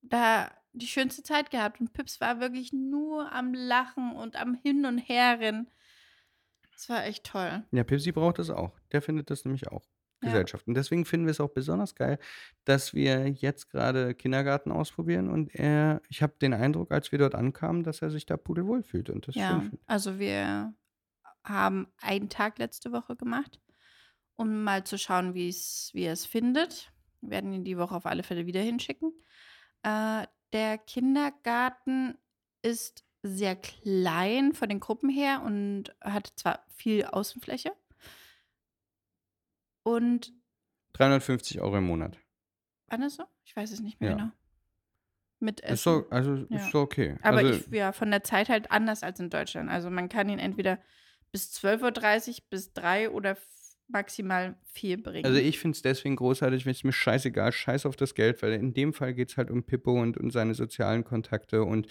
[0.00, 4.86] da die schönste Zeit gehabt und Pips war wirklich nur am Lachen und am Hin
[4.86, 5.68] und Herren.
[6.76, 7.64] Es war echt toll.
[7.70, 8.78] Ja, Pipsi braucht das auch.
[8.92, 9.84] Der findet das nämlich auch.
[10.22, 10.30] Ja.
[10.30, 10.66] Gesellschaft.
[10.66, 12.18] Und deswegen finden wir es auch besonders geil,
[12.64, 17.34] dass wir jetzt gerade Kindergarten ausprobieren und er, ich habe den Eindruck, als wir dort
[17.34, 20.74] ankamen, dass er sich da pudelwohl fühlt und das Ja, also wir
[21.44, 23.60] haben einen Tag letzte Woche gemacht,
[24.36, 26.90] um mal zu schauen, wie es, wie er es findet.
[27.20, 29.12] Wir werden ihn die Woche auf alle Fälle wieder hinschicken.
[29.82, 32.16] Äh, der Kindergarten
[32.62, 37.72] ist sehr klein von den Gruppen her und hat zwar viel Außenfläche.
[39.82, 40.32] Und
[40.92, 42.18] 350 Euro im Monat.
[42.88, 43.24] wann ist so?
[43.44, 44.16] Ich weiß es nicht mehr Ja.
[44.16, 44.30] genau.
[45.40, 45.74] Mit Essen.
[45.74, 46.56] Ist so, also Ja.
[46.56, 47.16] ist so okay.
[47.22, 49.68] Aber also, ich, ja, von der Zeit halt anders als in Deutschland.
[49.68, 50.78] Also man kann ihn entweder
[51.32, 53.36] bis 12.30 Uhr bis 3 oder
[53.88, 55.24] maximal 4 bringen.
[55.26, 58.52] Also ich finde es deswegen großartig, wenn es mir scheißegal, scheiß auf das Geld, weil
[58.52, 61.88] in dem Fall geht es halt um Pippo und, und seine sozialen Kontakte und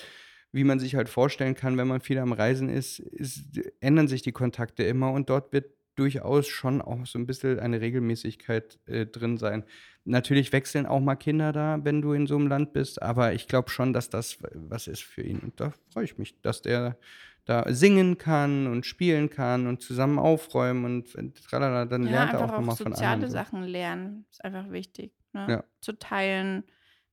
[0.54, 4.22] wie man sich halt vorstellen kann, wenn man viel am Reisen ist, ist, ändern sich
[4.22, 9.06] die Kontakte immer und dort wird durchaus schon auch so ein bisschen eine Regelmäßigkeit äh,
[9.06, 9.64] drin sein.
[10.06, 13.48] Natürlich wechseln auch mal Kinder da, wenn du in so einem Land bist, aber ich
[13.48, 15.40] glaube schon, dass das was ist für ihn.
[15.40, 16.98] Und da freue ich mich, dass der
[17.46, 22.34] da singen kann und spielen kann und zusammen aufräumen und und tralala, dann ja, lernt
[22.34, 23.32] er einfach auch nochmal auch von soziale anderen.
[23.32, 23.38] so.
[23.38, 24.26] Sachen lernen.
[24.32, 25.12] Ist einfach wichtig.
[25.34, 25.48] Ne?
[25.50, 25.64] Ja.
[25.82, 26.64] Zu teilen,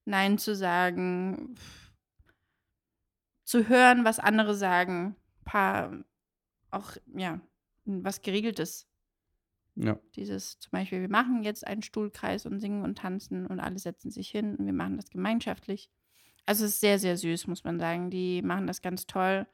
[0.04, 1.54] Nein zu sagen,
[3.50, 5.16] zu hören, was andere sagen.
[5.44, 6.04] Paar,
[6.70, 7.40] auch, ja,
[7.84, 8.86] was Geregeltes.
[9.74, 9.98] Ja.
[10.14, 14.12] Dieses zum Beispiel, wir machen jetzt einen Stuhlkreis und singen und tanzen und alle setzen
[14.12, 15.90] sich hin und wir machen das gemeinschaftlich.
[16.46, 18.10] Also es ist sehr, sehr süß, muss man sagen.
[18.10, 19.48] Die machen das ganz toll.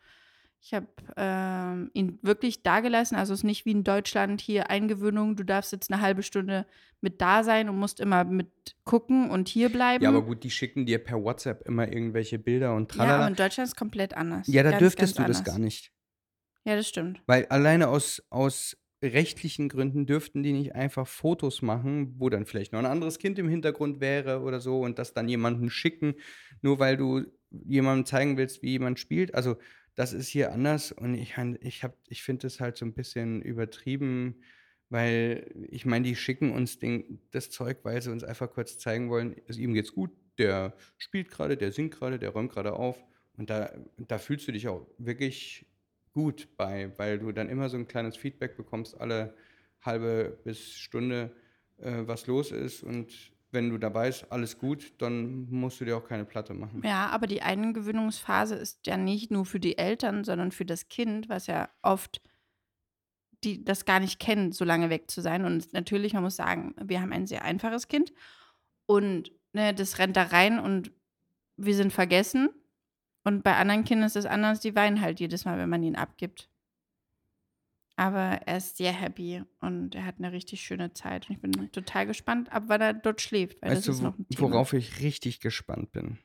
[0.66, 3.14] Ich habe ähm, ihn wirklich da gelassen.
[3.14, 5.36] Also es ist nicht wie in Deutschland hier Eingewöhnung.
[5.36, 6.66] Du darfst jetzt eine halbe Stunde
[7.00, 8.48] mit da sein und musst immer mit
[8.82, 10.02] gucken und hier bleiben.
[10.02, 13.28] Ja, aber gut, die schicken dir per WhatsApp immer irgendwelche Bilder und Ja, aber tralala.
[13.28, 14.48] in Deutschland ist es komplett anders.
[14.48, 15.54] Ja, da Ganz, dürftest ganz du das anders.
[15.54, 15.92] gar nicht.
[16.64, 17.22] Ja, das stimmt.
[17.28, 22.72] Weil alleine aus, aus rechtlichen Gründen dürften die nicht einfach Fotos machen, wo dann vielleicht
[22.72, 26.14] noch ein anderes Kind im Hintergrund wäre oder so und das dann jemandem schicken,
[26.60, 29.32] nur weil du jemandem zeigen willst, wie jemand spielt.
[29.32, 29.58] Also
[29.96, 34.42] das ist hier anders und ich, ich, ich finde das halt so ein bisschen übertrieben,
[34.88, 39.10] weil ich meine, die schicken uns den, das Zeug, weil sie uns einfach kurz zeigen
[39.10, 43.02] wollen, also ihm geht's gut, der spielt gerade, der singt gerade, der räumt gerade auf
[43.36, 45.66] und da, da fühlst du dich auch wirklich
[46.12, 49.34] gut bei, weil du dann immer so ein kleines Feedback bekommst, alle
[49.82, 51.30] halbe bis Stunde,
[51.78, 52.82] äh, was los ist.
[52.82, 53.12] Und
[53.56, 56.82] wenn du dabei bist, alles gut, dann musst du dir auch keine Platte machen.
[56.84, 61.28] Ja, aber die Eingewöhnungsphase ist ja nicht nur für die Eltern, sondern für das Kind,
[61.28, 62.20] was ja oft
[63.44, 65.44] die das gar nicht kennt, so lange weg zu sein.
[65.44, 68.12] Und natürlich, man muss sagen, wir haben ein sehr einfaches Kind
[68.86, 70.92] und ne, das rennt da rein und
[71.56, 72.50] wir sind vergessen.
[73.24, 75.96] Und bei anderen Kindern ist es anders, die weinen halt jedes Mal, wenn man ihn
[75.96, 76.48] abgibt.
[77.96, 81.28] Aber er ist sehr happy und er hat eine richtig schöne Zeit.
[81.28, 84.18] Und ich bin total gespannt, ab wann er dort schläft, weil Weißt das du, noch
[84.18, 84.52] ein Thema.
[84.52, 86.18] worauf ich richtig gespannt bin?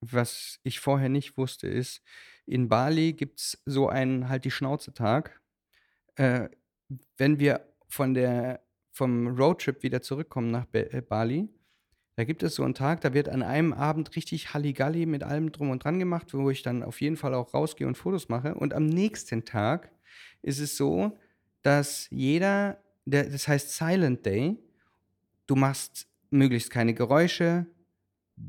[0.00, 2.02] Was ich vorher nicht wusste, ist,
[2.46, 5.40] in Bali gibt es so einen Halt die Schnauze-Tag.
[6.16, 6.48] Äh,
[7.18, 11.48] wenn wir von der, vom Roadtrip wieder zurückkommen nach Be äh, Bali,
[12.16, 15.52] da gibt es so einen Tag, da wird an einem Abend richtig Halligalli mit allem
[15.52, 18.54] drum und dran gemacht, wo ich dann auf jeden Fall auch rausgehe und Fotos mache.
[18.54, 19.92] Und am nächsten Tag
[20.42, 21.18] ist es so,
[21.62, 24.58] dass jeder, der, das heißt Silent Day,
[25.46, 27.66] du machst möglichst keine Geräusche,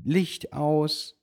[0.04, 1.18] Licht aus.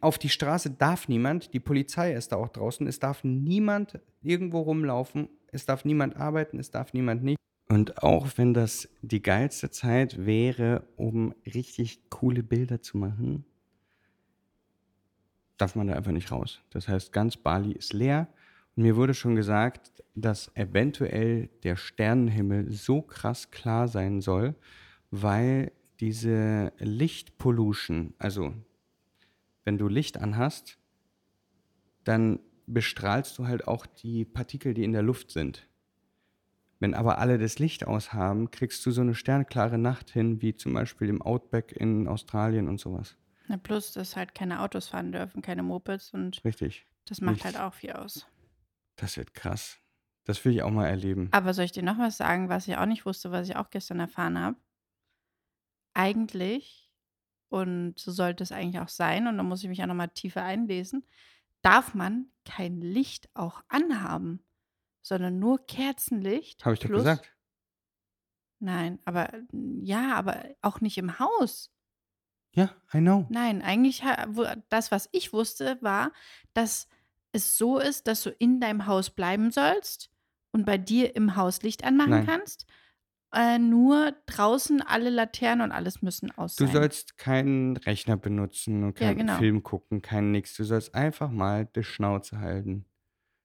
[0.00, 4.60] Auf die Straße darf niemand, die Polizei ist da auch draußen, es darf niemand irgendwo
[4.60, 7.38] rumlaufen, es darf niemand arbeiten, es darf niemand nicht.
[7.68, 13.44] Und auch wenn das die geilste Zeit wäre, um richtig coole Bilder zu machen,
[15.56, 16.60] darf man da einfach nicht raus.
[16.70, 18.28] Das heißt, ganz Bali ist leer.
[18.76, 24.54] Mir wurde schon gesagt, dass eventuell der Sternenhimmel so krass klar sein soll,
[25.10, 28.54] weil diese Lichtpollution, also
[29.64, 30.78] wenn du Licht anhast,
[32.04, 35.66] dann bestrahlst du halt auch die Partikel, die in der Luft sind.
[36.78, 40.72] Wenn aber alle das Licht aushaben, kriegst du so eine sternklare Nacht hin, wie zum
[40.72, 43.16] Beispiel im Outback in Australien und sowas.
[43.48, 46.86] Na, plus, dass halt keine Autos fahren dürfen, keine Mopeds und Richtig.
[47.06, 47.44] das macht Nichts.
[47.44, 48.26] halt auch viel aus.
[49.00, 49.78] Das wird krass.
[50.24, 51.28] Das will ich auch mal erleben.
[51.32, 53.70] Aber soll ich dir noch was sagen, was ich auch nicht wusste, was ich auch
[53.70, 54.56] gestern erfahren habe?
[55.94, 56.92] Eigentlich,
[57.48, 60.44] und so sollte es eigentlich auch sein, und da muss ich mich auch nochmal tiefer
[60.44, 61.06] einlesen,
[61.62, 64.44] darf man kein Licht auch anhaben,
[65.00, 66.64] sondern nur Kerzenlicht.
[66.64, 67.34] Habe ich doch gesagt.
[68.58, 71.72] Nein, aber ja, aber auch nicht im Haus.
[72.52, 73.26] Ja, I know.
[73.30, 74.02] Nein, eigentlich,
[74.68, 76.12] das, was ich wusste, war,
[76.52, 76.86] dass
[77.32, 80.10] es so ist, dass du in deinem Haus bleiben sollst
[80.52, 82.26] und bei dir im Haus Licht anmachen Nein.
[82.26, 82.66] kannst.
[83.32, 86.72] Äh, nur draußen alle Laternen und alles müssen aus Du sein.
[86.74, 89.38] sollst keinen Rechner benutzen und Ja, keinen genau.
[89.38, 90.54] Film gucken, kein nix.
[90.56, 92.86] Du sollst einfach mal die Schnauze halten.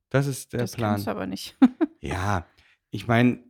[0.09, 0.91] Das ist der das Plan.
[0.93, 1.55] kannst du aber nicht.
[2.01, 2.47] Ja,
[2.91, 3.43] ich meine,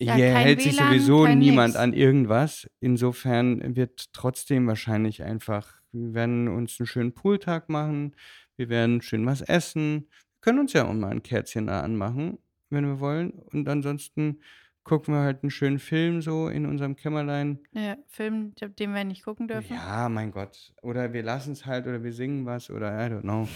[0.00, 1.80] Ja, hier hält sich WLAN, sowieso kein niemand nix.
[1.80, 2.68] an irgendwas.
[2.80, 8.14] Insofern wird trotzdem wahrscheinlich einfach, wir werden uns einen schönen Pooltag machen,
[8.56, 10.08] wir werden schön was essen.
[10.10, 12.38] Wir können uns ja auch mal ein Kerzchen da anmachen,
[12.70, 13.30] wenn wir wollen.
[13.30, 14.40] Und ansonsten
[14.84, 17.60] gucken wir halt einen schönen Film so in unserem Kämmerlein.
[17.72, 19.74] Der Film, den wir nicht gucken dürfen.
[19.74, 20.72] Ja, mein Gott.
[20.82, 23.48] Oder wir lassen es halt oder wir singen was oder I don't know.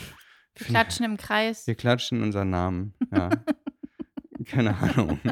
[0.57, 1.67] Wir klatschen im Kreis.
[1.67, 2.95] Wir klatschen unseren Namen.
[3.13, 3.31] Ja.
[4.47, 5.21] Keine Ahnung.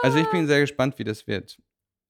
[0.00, 1.58] Also ich bin sehr gespannt, wie das wird.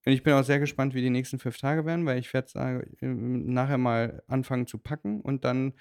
[0.05, 2.87] Und ich bin auch sehr gespannt, wie die nächsten fünf Tage werden, weil ich werde
[3.01, 5.75] ähm, nachher mal anfangen zu packen und dann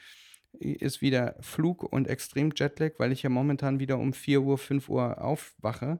[0.59, 4.89] ist wieder Flug und extrem Jetlag, weil ich ja momentan wieder um 4 Uhr, 5
[4.89, 5.99] Uhr aufwache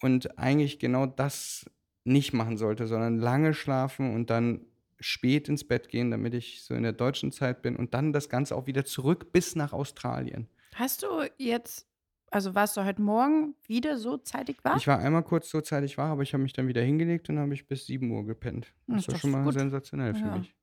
[0.00, 1.70] und eigentlich genau das
[2.04, 4.66] nicht machen sollte, sondern lange schlafen und dann
[4.98, 8.28] spät ins Bett gehen, damit ich so in der deutschen Zeit bin und dann das
[8.28, 10.48] Ganze auch wieder zurück bis nach Australien.
[10.74, 11.08] Hast du
[11.38, 11.86] jetzt,
[12.32, 14.76] also warst du heute Morgen wieder so zeitig wach?
[14.76, 17.38] Ich war einmal kurz so zeitig wach, aber ich habe mich dann wieder hingelegt und
[17.38, 18.72] habe ich bis 7 Uhr gepennt.
[18.86, 19.54] Das Das ist war schon mal gut.
[19.54, 20.38] sensationell für Ja.
[20.38, 20.54] mich.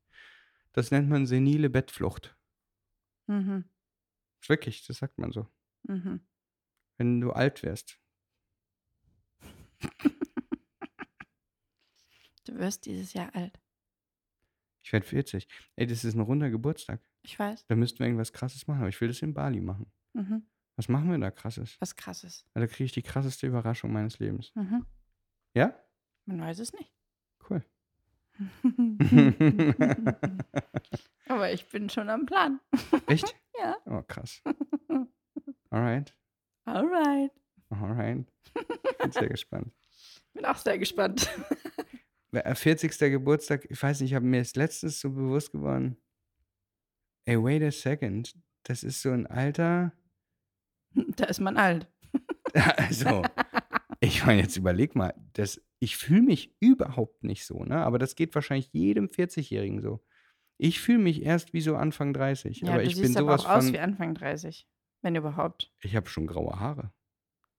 [0.74, 2.36] Das nennt man senile Bettflucht.
[3.28, 3.66] Mhm.
[4.48, 5.48] Wirklich, das sagt man so.
[5.84, 6.22] Mhm.
[6.98, 8.00] Wenn du alt wärst.
[12.46, 13.60] Du wirst dieses Jahr alt.
[14.82, 15.48] Ich werde 40.
[15.76, 17.00] Ey, das ist ein runder Geburtstag.
[17.22, 17.66] Ich weiß.
[17.68, 19.92] Da müssten wir irgendwas krasses machen, aber ich will das in Bali machen.
[20.14, 20.48] Mhm.
[20.80, 21.76] Was machen wir da krasses?
[21.82, 22.46] Was krasses.
[22.54, 24.54] Da kriege ich die krasseste Überraschung meines Lebens.
[24.56, 24.86] Mhm.
[25.54, 25.78] Ja?
[26.26, 26.94] Man weiß es nicht.
[27.50, 27.66] Cool.
[31.28, 32.62] Aber ich bin schon am Plan.
[33.08, 33.36] Echt?
[33.62, 33.76] Ja.
[33.88, 34.42] Oh, krass.
[35.70, 36.16] Alright.
[36.64, 37.32] Alright.
[37.70, 38.32] Alright.
[38.56, 39.74] Ich bin sehr gespannt.
[40.32, 41.30] Bin auch sehr gespannt.
[42.32, 42.98] Wer- 40.
[42.98, 45.98] Geburtstag, ich weiß nicht, ich habe mir das letztens so bewusst geworden.
[47.26, 48.34] Ey, wait a second.
[48.64, 49.92] Das ist so ein Alter.
[51.16, 51.88] Da ist man alt.
[52.54, 53.22] Also,
[54.00, 57.78] ich meine, jetzt überleg mal, das, ich fühle mich überhaupt nicht so, ne?
[57.86, 60.04] Aber das geht wahrscheinlich jedem 40-Jährigen so.
[60.58, 62.62] Ich fühle mich erst wie so Anfang 30.
[62.62, 63.74] Ja, aber ich bin siehst aber sowas auch aus von.
[63.74, 64.68] wie Anfang 30.
[65.02, 65.72] Wenn überhaupt.
[65.82, 66.92] Ich habe schon graue Haare.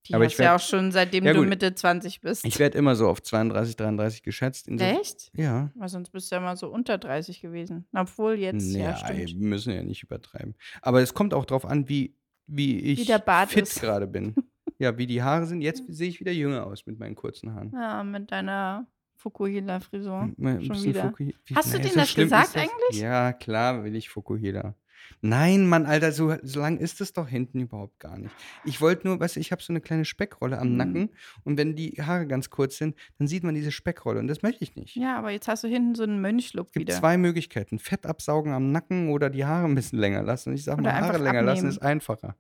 [0.09, 1.43] Die Aber hast ich du ja werd- auch schon seitdem Ja, du.
[1.45, 2.45] Mitte 20 bist.
[2.45, 4.68] Ich werde immer so auf 32, 33 geschätzt.
[4.68, 5.31] Echt?
[5.37, 5.70] Ja.
[5.76, 7.87] Weil sonst bist du ja mal so unter 30 gewesen.
[7.95, 9.41] Obwohl jetzt, ja, Ja, stimmt.
[9.41, 10.55] wir müssen ja nicht übertreiben.
[10.83, 12.16] Aber es kommt auch drauf an, wie,
[12.51, 14.34] wie ich Bart fit gerade bin.
[14.78, 15.61] Ja, wie die Haare sind.
[15.61, 17.70] Jetzt sehe ich wieder jünger aus mit meinen kurzen Haaren.
[17.70, 18.86] Ja, mit deiner
[19.16, 20.30] Fukuhila-Frisur.
[20.38, 21.11] Schon wieder.
[21.11, 22.98] Fukuhi- wie- Hast du denen so das gesagt das- eigentlich?
[23.01, 24.74] Ja, klar will ich Fukuhila.
[25.22, 28.34] Nein, Mann, Alter, so, so lang ist es doch hinten überhaupt gar nicht.
[28.64, 30.76] Ich wollte nur, weißt du, ich habe so eine kleine Speckrolle am Mhm.
[30.76, 31.11] Nacken
[31.44, 34.64] und wenn die Haare ganz kurz sind, dann sieht man diese Speckrolle und das möchte
[34.64, 34.96] ich nicht.
[34.96, 36.98] Ja, aber jetzt hast du hinten so einen Mönchlook Es gibt wieder.
[36.98, 40.51] zwei Möglichkeiten: Fett absaugen am Nacken oder die Haare ein bisschen länger lassen.
[40.51, 41.70] Und ich sage mal, Haare einfach länger lassen abnehmen.
[41.70, 42.36] ist einfacher.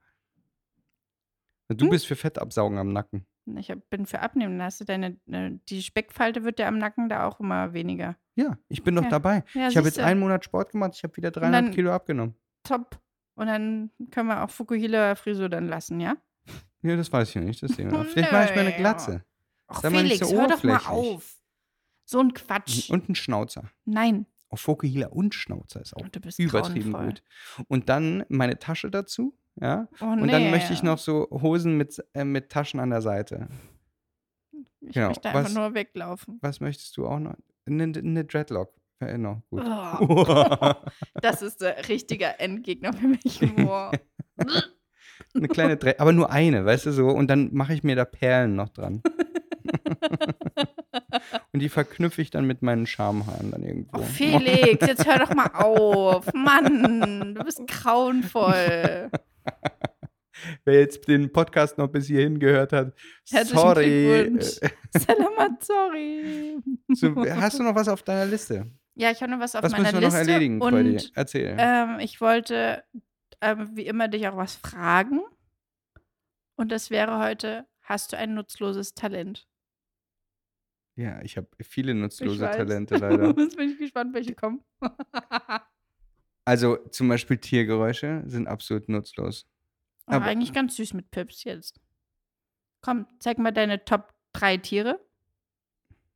[1.68, 1.90] Du Hm?
[1.90, 3.26] bist für Fett absaugen am Nacken.
[3.56, 4.58] Ich hab, bin für Abnehmen.
[4.58, 8.16] Da hast du deine, äh, die Speckfalte wird ja am Nacken da auch immer weniger.
[8.36, 9.08] Ja, ich bin doch Ja.
[9.10, 9.44] dabei.
[9.54, 12.34] Ja, ich habe jetzt einen Monat Sport gemacht, ich habe wieder 300 dann- Kilo abgenommen.
[12.62, 12.98] Top.
[13.34, 16.16] Und dann können wir auch Fukuhila-Frisur dann lassen, ja?
[16.82, 17.62] Ja, das weiß ich nicht.
[17.62, 18.04] Das sehen wir.
[18.04, 18.72] Vielleicht mache ich mir eine.
[18.72, 19.24] Glatze.
[19.66, 21.36] Ach, Sei Felix, so hör doch mal auf.
[22.04, 22.90] So ein Quatsch.
[22.90, 23.70] Und ein Schnauzer.
[23.84, 24.26] Nein.
[24.48, 27.14] Auf Fokuhila und Schnauzer ist auch Oh, du bist übertrieben grauenvoll.
[27.56, 27.66] gut.
[27.68, 29.86] Und dann meine Tasche dazu, ja.
[30.00, 30.50] Oh, Und dann nee.
[30.50, 33.48] möchte ich noch so Hosen mit, äh, mit Taschen an der Seite.
[34.80, 35.08] Ich genau.
[35.08, 36.38] möchte einfach Was- nur weglaufen.
[36.40, 37.36] Was möchtest du auch noch?
[37.66, 38.74] Eine, eine Dreadlock.
[39.00, 39.62] Noch gut.
[39.64, 40.74] Oh,
[41.22, 43.40] das ist der richtige Endgegner für mich.
[45.34, 47.08] Eine kleine Dread, aber nur eine, weißt du so.
[47.08, 49.02] Und dann mache ich mir da Perlen noch dran.
[51.52, 53.98] und die verknüpfe ich dann mit meinen Schamhaaren dann irgendwo.
[53.98, 56.32] Oh, Felix, jetzt hör doch mal auf.
[56.32, 59.10] Mann, du bist grauenvoll.
[60.64, 62.94] Wer jetzt den Podcast noch bis hierhin gehört hat,
[63.24, 64.32] sorry.
[64.90, 66.56] Salamat, sorry.
[66.94, 68.66] So, hast du noch was auf deiner Liste?
[68.94, 70.30] Ja, ich habe noch was auf was meiner müssen wir noch Liste.
[70.32, 71.10] erledigen, und Freudi?
[71.14, 71.56] Erzähl.
[71.58, 72.84] ähm, ich wollte
[73.40, 75.20] ähm, wie immer dich auch was fragen.
[76.56, 79.46] Und das wäre heute, hast du ein nutzloses Talent?
[80.96, 82.44] ja, ich habe viele nutzlose.
[82.50, 83.34] Talente leider.
[83.38, 84.62] Jetzt bin ich gespannt, welche kommen.
[86.46, 89.46] Also zum Beispiel Tiergeräusche sind absolut nutzlos.
[90.06, 91.78] Aber Aber- eigentlich ganz süß mit Pips jetzt.
[92.80, 94.98] Komm, zeig mal deine Top 3 Tiere.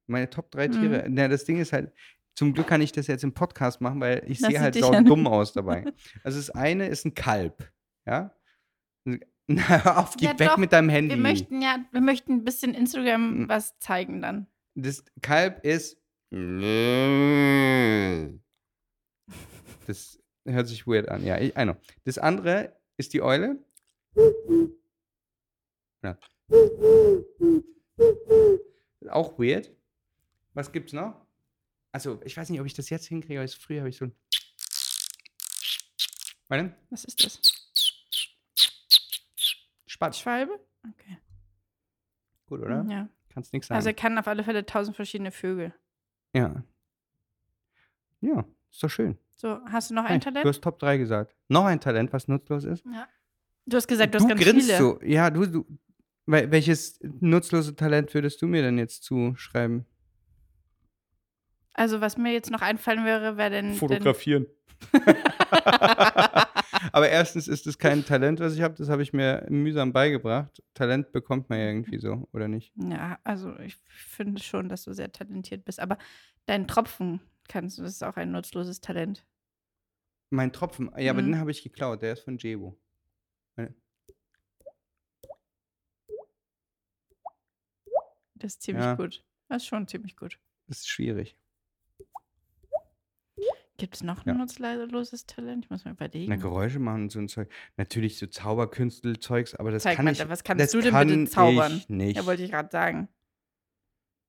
[0.06, 0.72] Meine Top 3 Mhm.
[0.72, 1.06] Tiere.
[1.08, 1.92] Na, das Ding ist halt,
[2.34, 5.26] zum Glück kann ich das jetzt im Podcast machen, weil ich sehe halt ja dumm
[5.26, 5.84] aus dabei.
[6.24, 7.70] Also das eine ist ein Kalb.
[8.06, 8.34] Ja?
[9.46, 10.56] Na, auf, geh Ja, weg doch.
[10.56, 11.14] mit deinem Handy.
[11.14, 13.48] Wir möchten ja, wir möchten ein bisschen Instagram Mhm.
[13.48, 14.46] was zeigen dann.
[14.74, 15.98] Das Kalb ist.
[19.86, 21.24] Das hört sich weird an.
[21.24, 21.76] Ja, ich, I know.
[22.04, 23.62] Das andere ist die Eule.
[26.02, 26.18] Ja.
[29.10, 29.70] Auch weird.
[30.54, 31.23] Was gibt's noch?
[31.94, 34.12] Also, ich weiß nicht, ob ich das jetzt hinkriege, aber früher habe ich so ein.
[36.48, 36.74] Warte.
[36.90, 37.40] Was ist das?
[39.86, 40.18] Spatz.
[40.18, 40.52] Schwalbe?
[40.90, 41.18] Okay.
[42.46, 42.84] Gut, oder?
[42.90, 43.08] Ja.
[43.32, 43.76] Kannst nichts sagen.
[43.76, 45.72] Also er kann auf alle Fälle tausend verschiedene Vögel.
[46.34, 46.62] ja.
[48.20, 49.18] Ja, ist doch schön.
[49.34, 50.46] So, hast du noch ein Du Talent?
[50.46, 51.36] hast Top 3 gesagt.
[51.48, 52.82] Noch ein Talent, was nutzlos ist?
[52.86, 53.06] Ja.
[53.66, 54.78] Du hast gesagt, du hast ganz grinst viele.
[54.78, 54.98] so.
[55.02, 55.66] Ja, du, du.
[56.26, 59.84] wel- Welches nutzlose Talent würdest du mir denn jetzt zuschreiben?
[61.74, 63.74] Also was mir jetzt noch einfallen wäre, wäre denn...
[63.74, 64.46] Fotografieren.
[66.92, 68.74] Aber erstens ist es kein Talent, was ich habe.
[68.76, 70.62] Das habe ich mir mühsam beigebracht.
[70.74, 72.72] Talent bekommt man ja irgendwie so, oder nicht?
[72.76, 75.80] Ja, also ich finde schon, dass du sehr talentiert bist.
[75.80, 75.98] Aber
[76.46, 79.24] deinen Tropfen kannst du, das ist auch ein nutzloses Talent.
[80.30, 80.90] Mein Tropfen.
[80.98, 81.26] Ja, aber Mhm.
[81.32, 82.02] den habe ich geklaut.
[82.02, 82.78] Der ist von Jebo.
[88.34, 88.94] Das ist ziemlich Ja.
[88.94, 89.24] gut.
[89.48, 90.38] Das ist schon ziemlich gut.
[90.66, 91.36] Das ist schwierig.
[93.76, 94.32] Gibt es noch Ja.
[94.32, 95.64] ein nutzloses Talent?
[95.64, 96.30] Ich muss mal überlegen.
[96.30, 97.50] Na, Geräusche machen und so ein Zeug.
[97.76, 100.28] Natürlich so Zauberkünstelzeugs, aber das Zeig kann mal, ich.
[100.28, 101.72] was kannst das du denn kann bitte zaubern?
[101.76, 102.16] Ich nicht.
[102.16, 103.08] Ja, wollte ich gerade sagen.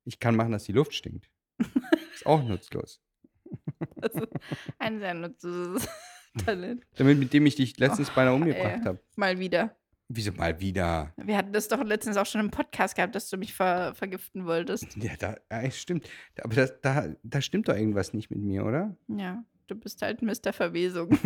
[0.03, 1.29] Ich kann machen, dass die Luft stinkt.
[2.13, 3.01] Ist auch nutzlos.
[3.97, 4.27] Das ist
[4.79, 5.87] ein sehr nutzloses
[6.45, 6.85] Talent.
[6.95, 8.99] Damit, mit dem ich dich letztens Och, beinahe umgebracht habe.
[9.15, 9.75] Mal wieder.
[10.07, 11.13] Wieso mal wieder?
[11.17, 14.45] Wir hatten das doch letztens auch schon im Podcast gehabt, dass du mich ver vergiften
[14.45, 14.95] wolltest.
[14.97, 16.07] Ja, da, ja, stimmt.
[16.43, 18.95] Aber das, da, da stimmt doch irgendwas nicht mit mir, oder?
[19.07, 20.53] Ja, du bist halt Mr.
[20.53, 21.17] Verwesung.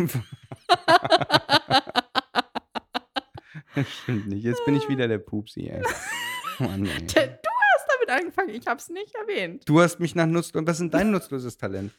[3.74, 4.44] Das stimmt nicht.
[4.44, 5.82] Jetzt bin ich wieder der Pupsi, ey.
[6.58, 7.00] Mann, ey.
[7.06, 9.68] Du hast damit angefangen, ich hab's nicht erwähnt.
[9.68, 10.62] Du hast mich nach nutzlos.
[10.66, 11.92] Was ist dein nutzloses Talent?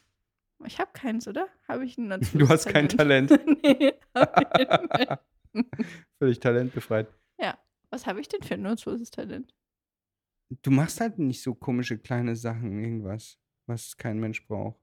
[0.66, 1.48] Ich habe keins, oder?
[1.68, 3.32] Habe ich ein nutzloses Du hast kein Talent.
[3.64, 5.08] nee, hab ich
[5.54, 5.68] nicht.
[6.22, 7.08] Völlig talentbefreit.
[7.92, 9.54] Was habe ich denn für ein nutzloses Talent?
[10.62, 14.80] Du machst halt nicht so komische kleine Sachen, irgendwas, was kein Mensch braucht.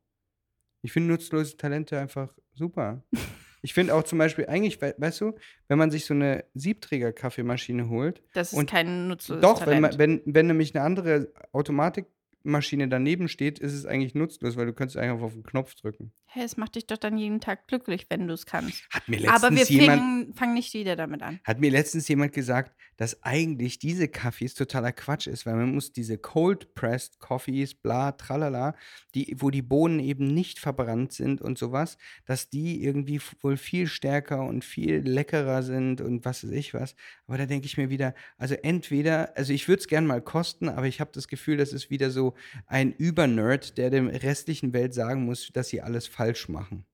[0.83, 3.03] Ich finde nutzlose Talente einfach super.
[3.61, 5.35] Ich finde auch zum Beispiel, eigentlich, we weißt du,
[5.67, 9.83] wenn man sich so eine Siebträger-Kaffeemaschine holt, Das ist Und kein nutzloses doch, wenn, Talent.
[9.83, 14.73] man, wenn, wenn nämlich eine andere Automatikmaschine daneben steht, ist es eigentlich nutzlos, weil du
[14.75, 16.13] könntest einfach auf den Knopf drücken.
[16.31, 18.87] Hey, es macht dich doch dann jeden Tag glücklich, wenn du es kannst.
[18.91, 21.41] Hat mir letztens Aber wir jemand fangen, nicht wieder damit an.
[21.43, 25.93] Hat mir letztens jemand gesagt, dass eigentlich diese Kaffees totaler Quatsch ist, weil man muss
[25.93, 28.75] diese Cold Pressed Coffees, bla, tralala,
[29.15, 33.87] die, wo die Bohnen eben nicht verbrannt sind und sowas, dass die irgendwie wohl viel
[33.87, 36.95] stärker und viel leckerer sind und was weiß ich was.
[37.27, 40.69] Aber da denke ich mir wieder, also entweder, also ich würde es gern mal kosten,
[40.69, 42.35] aber ich habe das Gefühl, das ist wieder so
[42.67, 46.85] ein Übernerd, der dem restlichen Welt sagen muss, dass sie alles falsch machen.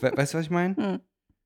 [0.00, 0.76] We weißt du, was ich meine?
[0.76, 1.00] Hm.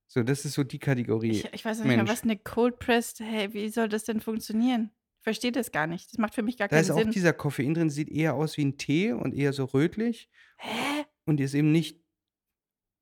[0.09, 1.31] So, das ist so die Kategorie.
[1.31, 2.11] Ich, ich weiß nicht mal, Mensch.
[2.11, 4.91] was eine Cold Pressed, hey, wie soll das denn funktionieren?
[5.21, 6.13] Ich verstehe das gar nicht.
[6.13, 7.11] Das macht für mich gar Da keinen ist auch Sinn.
[7.13, 10.29] dieser Koffein drin, sieht eher aus wie ein Tee und eher so rötlich
[10.59, 11.05] Hä?
[11.25, 11.99] und ist eben nicht.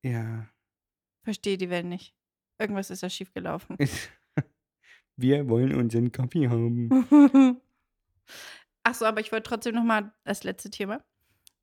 [0.03, 0.47] Ja.
[1.25, 2.15] Verstehe die Welt nicht.
[2.59, 3.77] Irgendwas ist da schiefgelaufen.
[5.17, 6.89] Wir wollen unseren Kaffee haben.
[8.83, 11.03] Achso, aber ich wollte trotzdem noch mal das letzte Thema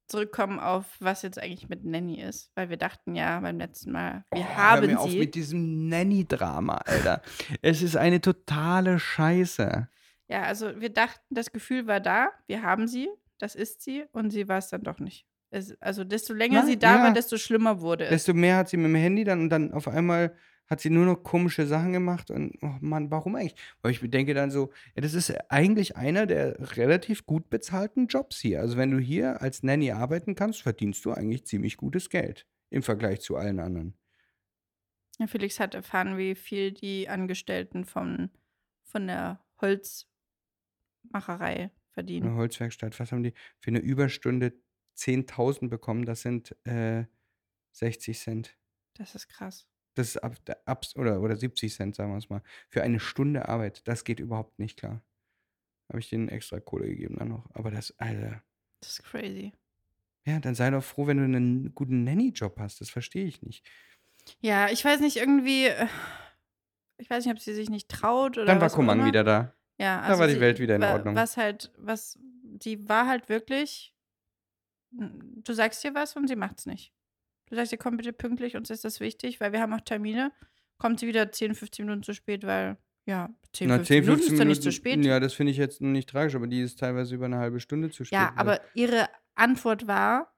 [0.09, 2.51] zurückkommen auf, was jetzt eigentlich mit Nanny ist.
[2.55, 5.19] Weil wir dachten ja beim letzten Mal, wir Oh, hör haben mir auf sie.
[5.19, 7.23] mit diesem Nanny-Drama, Alter.
[7.63, 9.89] es ist eine totale Scheiße.
[10.29, 14.31] Ja, also wir dachten, das Gefühl war da, wir haben sie, das ist sie und
[14.31, 15.27] sie war es dann doch nicht.
[15.51, 17.03] Es, also desto länger Na, sie da ja.
[17.05, 18.11] war, desto schlimmer wurde es.
[18.11, 20.35] Desto mehr hat sie mit dem Handy dann und dann auf einmal
[20.69, 23.55] hat sie nur noch komische Sachen gemacht und oh Mann, warum eigentlich?
[23.83, 28.39] Weil ich denke dann so, ja, das ist eigentlich einer der relativ gut bezahlten Jobs
[28.39, 28.61] hier.
[28.61, 32.83] Also wenn du hier als Nanny arbeiten kannst, verdienst du eigentlich ziemlich gutes Geld im
[32.83, 33.95] Vergleich zu allen anderen.
[35.19, 38.31] Ja, Felix hat erfahren, wie viel die Angestellten von,
[38.85, 42.35] von der Holzmacherei Eine verdienen.
[42.37, 44.53] Holzwerkstatt, was haben die für eine Überstunde
[44.97, 46.05] 10.000 bekommen?
[46.05, 47.07] Das sind äh,
[47.73, 48.57] 60 Cent.
[48.95, 49.67] Das ist krass.
[49.99, 52.41] Das ist ab, ab, oder, oder 70 Cent, sagen wir es mal.
[52.69, 53.87] Für eine Stunde Arbeit.
[53.89, 55.03] Das geht überhaupt nicht klar.
[55.89, 57.49] Habe ich denen extra Kohle gegeben dann noch.
[57.55, 58.43] Aber das, Alter.
[58.81, 59.53] Das ist crazy.
[60.25, 62.81] Ja, dann sei doch froh, wenn du einen guten Nanny-Job hast.
[62.81, 63.67] Das verstehe ich nicht.
[64.41, 65.67] Ja, ich weiß nicht, irgendwie.
[65.67, 65.87] äh,
[66.99, 68.47] Ich weiß nicht, ob sie sich nicht traut oder.
[68.47, 69.05] dann war immer.
[69.07, 69.55] wieder da.
[69.79, 71.15] Ja, Da war die sie- Welt wieder in Ordnung.
[71.17, 73.95] Was halt, was, die war halt wirklich.
[74.91, 76.93] Du sagst dir was und sie macht's nicht.
[77.49, 80.33] Du sagst ihr, komm bitte pünktlich, uns ist das wichtig, weil wir haben auch Termine.
[80.79, 82.77] Kommt sie wieder 10, 15 Minuten zu spät, weil,
[83.07, 85.05] ja, 10, 15 Minuten ist doch nicht zu spät.
[85.05, 87.91] Ja, das finde ich jetzt nicht tragisch, aber die ist teilweise über eine halbe Stunde
[87.91, 88.19] zu spät.
[88.19, 90.33] Ja, weil- aber ihre Antwort war,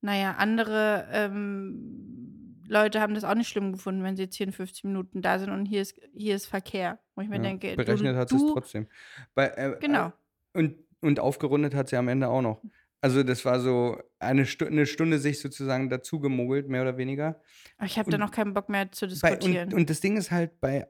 [0.00, 5.20] naja, andere ähm, Leute haben das auch nicht schlimm gefunden, wenn sie 10, 15 Minuten
[5.22, 6.98] da sind und hier ist, hier ist Verkehr.
[7.14, 8.86] Wo ich mir ja, denke, berechnet du, hat sie es trotzdem.
[9.34, 10.08] Bei, äh, Genau.
[10.54, 12.62] Äh, und, und aufgerundet hat sie am Ende auch noch.
[13.04, 17.38] Also das war so eine, Stu eine Stunde sich sozusagen dazu gemogelt, mehr oder weniger.
[17.76, 19.68] Aber ich habe da noch keinen Bock mehr zu Bei, diskutieren.
[19.68, 20.88] und, und das Ding ist halt, bei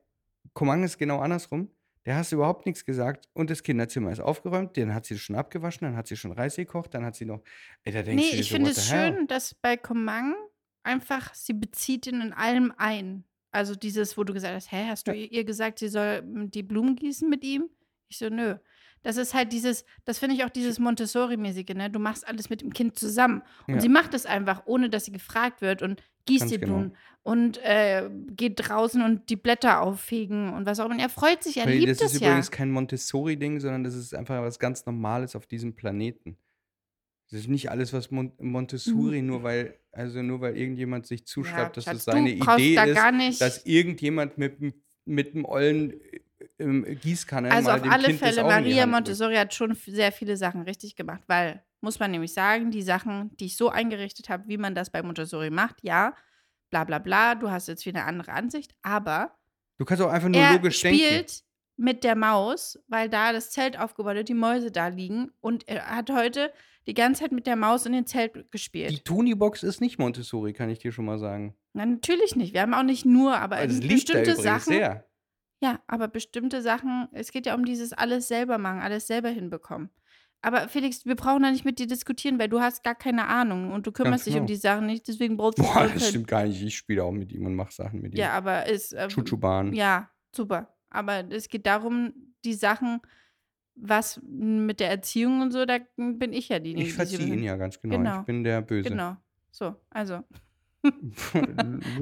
[0.53, 1.71] Komang ist genau andersrum.
[2.07, 5.89] Der hast überhaupt nichts gesagt und das Kinderzimmer ist aufgeräumt, dann hat sie schon abgewaschen,
[5.89, 7.43] dann hat sie schon Reis gekocht, dann hat sie noch.
[7.83, 9.15] Ey, da denkst nee, du ich so, finde es hell?
[9.17, 10.37] schön, dass bei Komang
[10.85, 13.25] einfach, sie bezieht ihn in allem ein.
[13.51, 15.27] Also dieses, wo du gesagt hast, hä, hast du Ja.
[15.31, 17.71] ihr gesagt, sie soll mm, die Blumen gießen mit ihm?
[18.09, 18.57] Ich so, nö.
[19.05, 21.89] Das ist halt dieses, das finde ich auch dieses Montessori-mäßige, ne?
[21.91, 23.43] Du machst alles mit dem Kind zusammen.
[23.69, 23.81] Und Ja.
[23.81, 26.73] sie macht es einfach, ohne dass sie gefragt wird und gießt die genau.
[26.79, 30.95] Blumen und äh, geht draußen und die Blätter auffegen und was auch immer.
[30.95, 32.29] Und er freut sich, er Weil liebt das es ist ja.
[32.29, 36.37] übrigens kein Montessori-Ding, sondern das ist einfach was ganz Normales auf diesem Planeten.
[37.31, 41.77] Das ist nicht alles, was Mon Montessori, nur weil, also nur weil irgendjemand sich zuschreibt,
[41.77, 44.75] dass Schatz, das seine Idee da ist, dass irgendjemand mit, dem-
[45.07, 46.21] mit dem ollen äh,
[46.59, 48.87] Gießkanne Also auf alle kind Fälle, Maria.
[48.87, 53.37] Montessori hat schon sehr viele Sachen richtig gemacht, weil, muss man nämlich sagen, die Sachen,
[53.37, 56.15] die ich so eingerichtet habe, wie man das bei Montessori macht, ja,
[56.71, 59.37] bla bla bla, du hast jetzt wieder eine andere Ansicht, aber
[59.79, 60.99] Du kannst auch einfach nur er logisch denken.
[61.05, 61.43] spielt
[61.77, 65.91] mit der Maus, weil da das Zelt aufgebaut ist, die Mäuse da liegen und er
[65.91, 66.53] hat heute
[66.87, 68.93] die ganze Zeit mit der Maus in den Zelt gespielt.
[68.93, 71.57] Die Toni-Box ist nicht Montessori, kann ich dir schon mal sagen.
[71.73, 72.53] Na, natürlich nicht.
[72.55, 74.73] Wir haben auch nicht nur, aber Also, das liegt bestimmte Sachen.
[74.75, 75.05] sehr.
[75.63, 79.91] Ja, aber bestimmte Sachen, es geht ja um dieses alles selber machen, alles selber hinbekommen.
[80.43, 83.73] Aber Felix, wir brauchen da nicht mit dir diskutieren, weil du hast gar keine Ahnung
[83.73, 84.49] und du kümmerst dich um genau.
[84.49, 86.63] die Sachen nicht, deswegen brauchst du Boah, das stimmt gar nicht.
[86.63, 88.19] Ich spiele auch mit ihm und mache Sachen mit ihm.
[88.19, 89.73] Ja, aber es äh, Chuchu-Bahn.
[89.73, 90.77] Ja, super.
[90.91, 92.13] Aber es geht darum,
[92.45, 93.01] die Sachen,
[93.75, 96.89] was mit der Erziehung und so, da bin ich ja diejenige.
[96.89, 97.97] Ich die verziehe ihn ja ganz genau.
[97.97, 98.21] Genau.
[98.21, 98.91] Ich bin der Böse.
[98.91, 99.17] Genau.
[99.51, 100.25] So, also,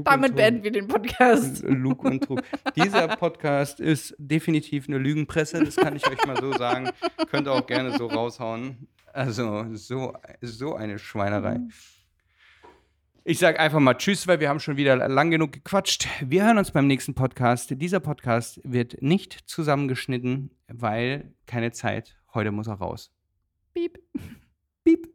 [0.04, 1.62] damit beenden wir den Podcast.
[1.66, 2.42] Lug und Trug.
[2.76, 6.90] Dieser Podcast ist definitiv eine Lügenpresse, das kann ich euch mal so sagen.
[7.30, 8.88] Könnt ihr auch gerne so raushauen.
[9.12, 11.60] Also, so, so eine Schweinerei.
[13.24, 16.08] Ich sage einfach mal Tschüss, weil wir haben schon wieder lang genug gequatscht.
[16.20, 17.72] Wir hören uns beim nächsten Podcast.
[17.76, 22.16] Dieser Podcast wird nicht zusammengeschnitten, weil keine Zeit.
[22.34, 23.12] Heute muss er raus.
[23.74, 24.00] Piep.
[24.82, 25.08] Piep.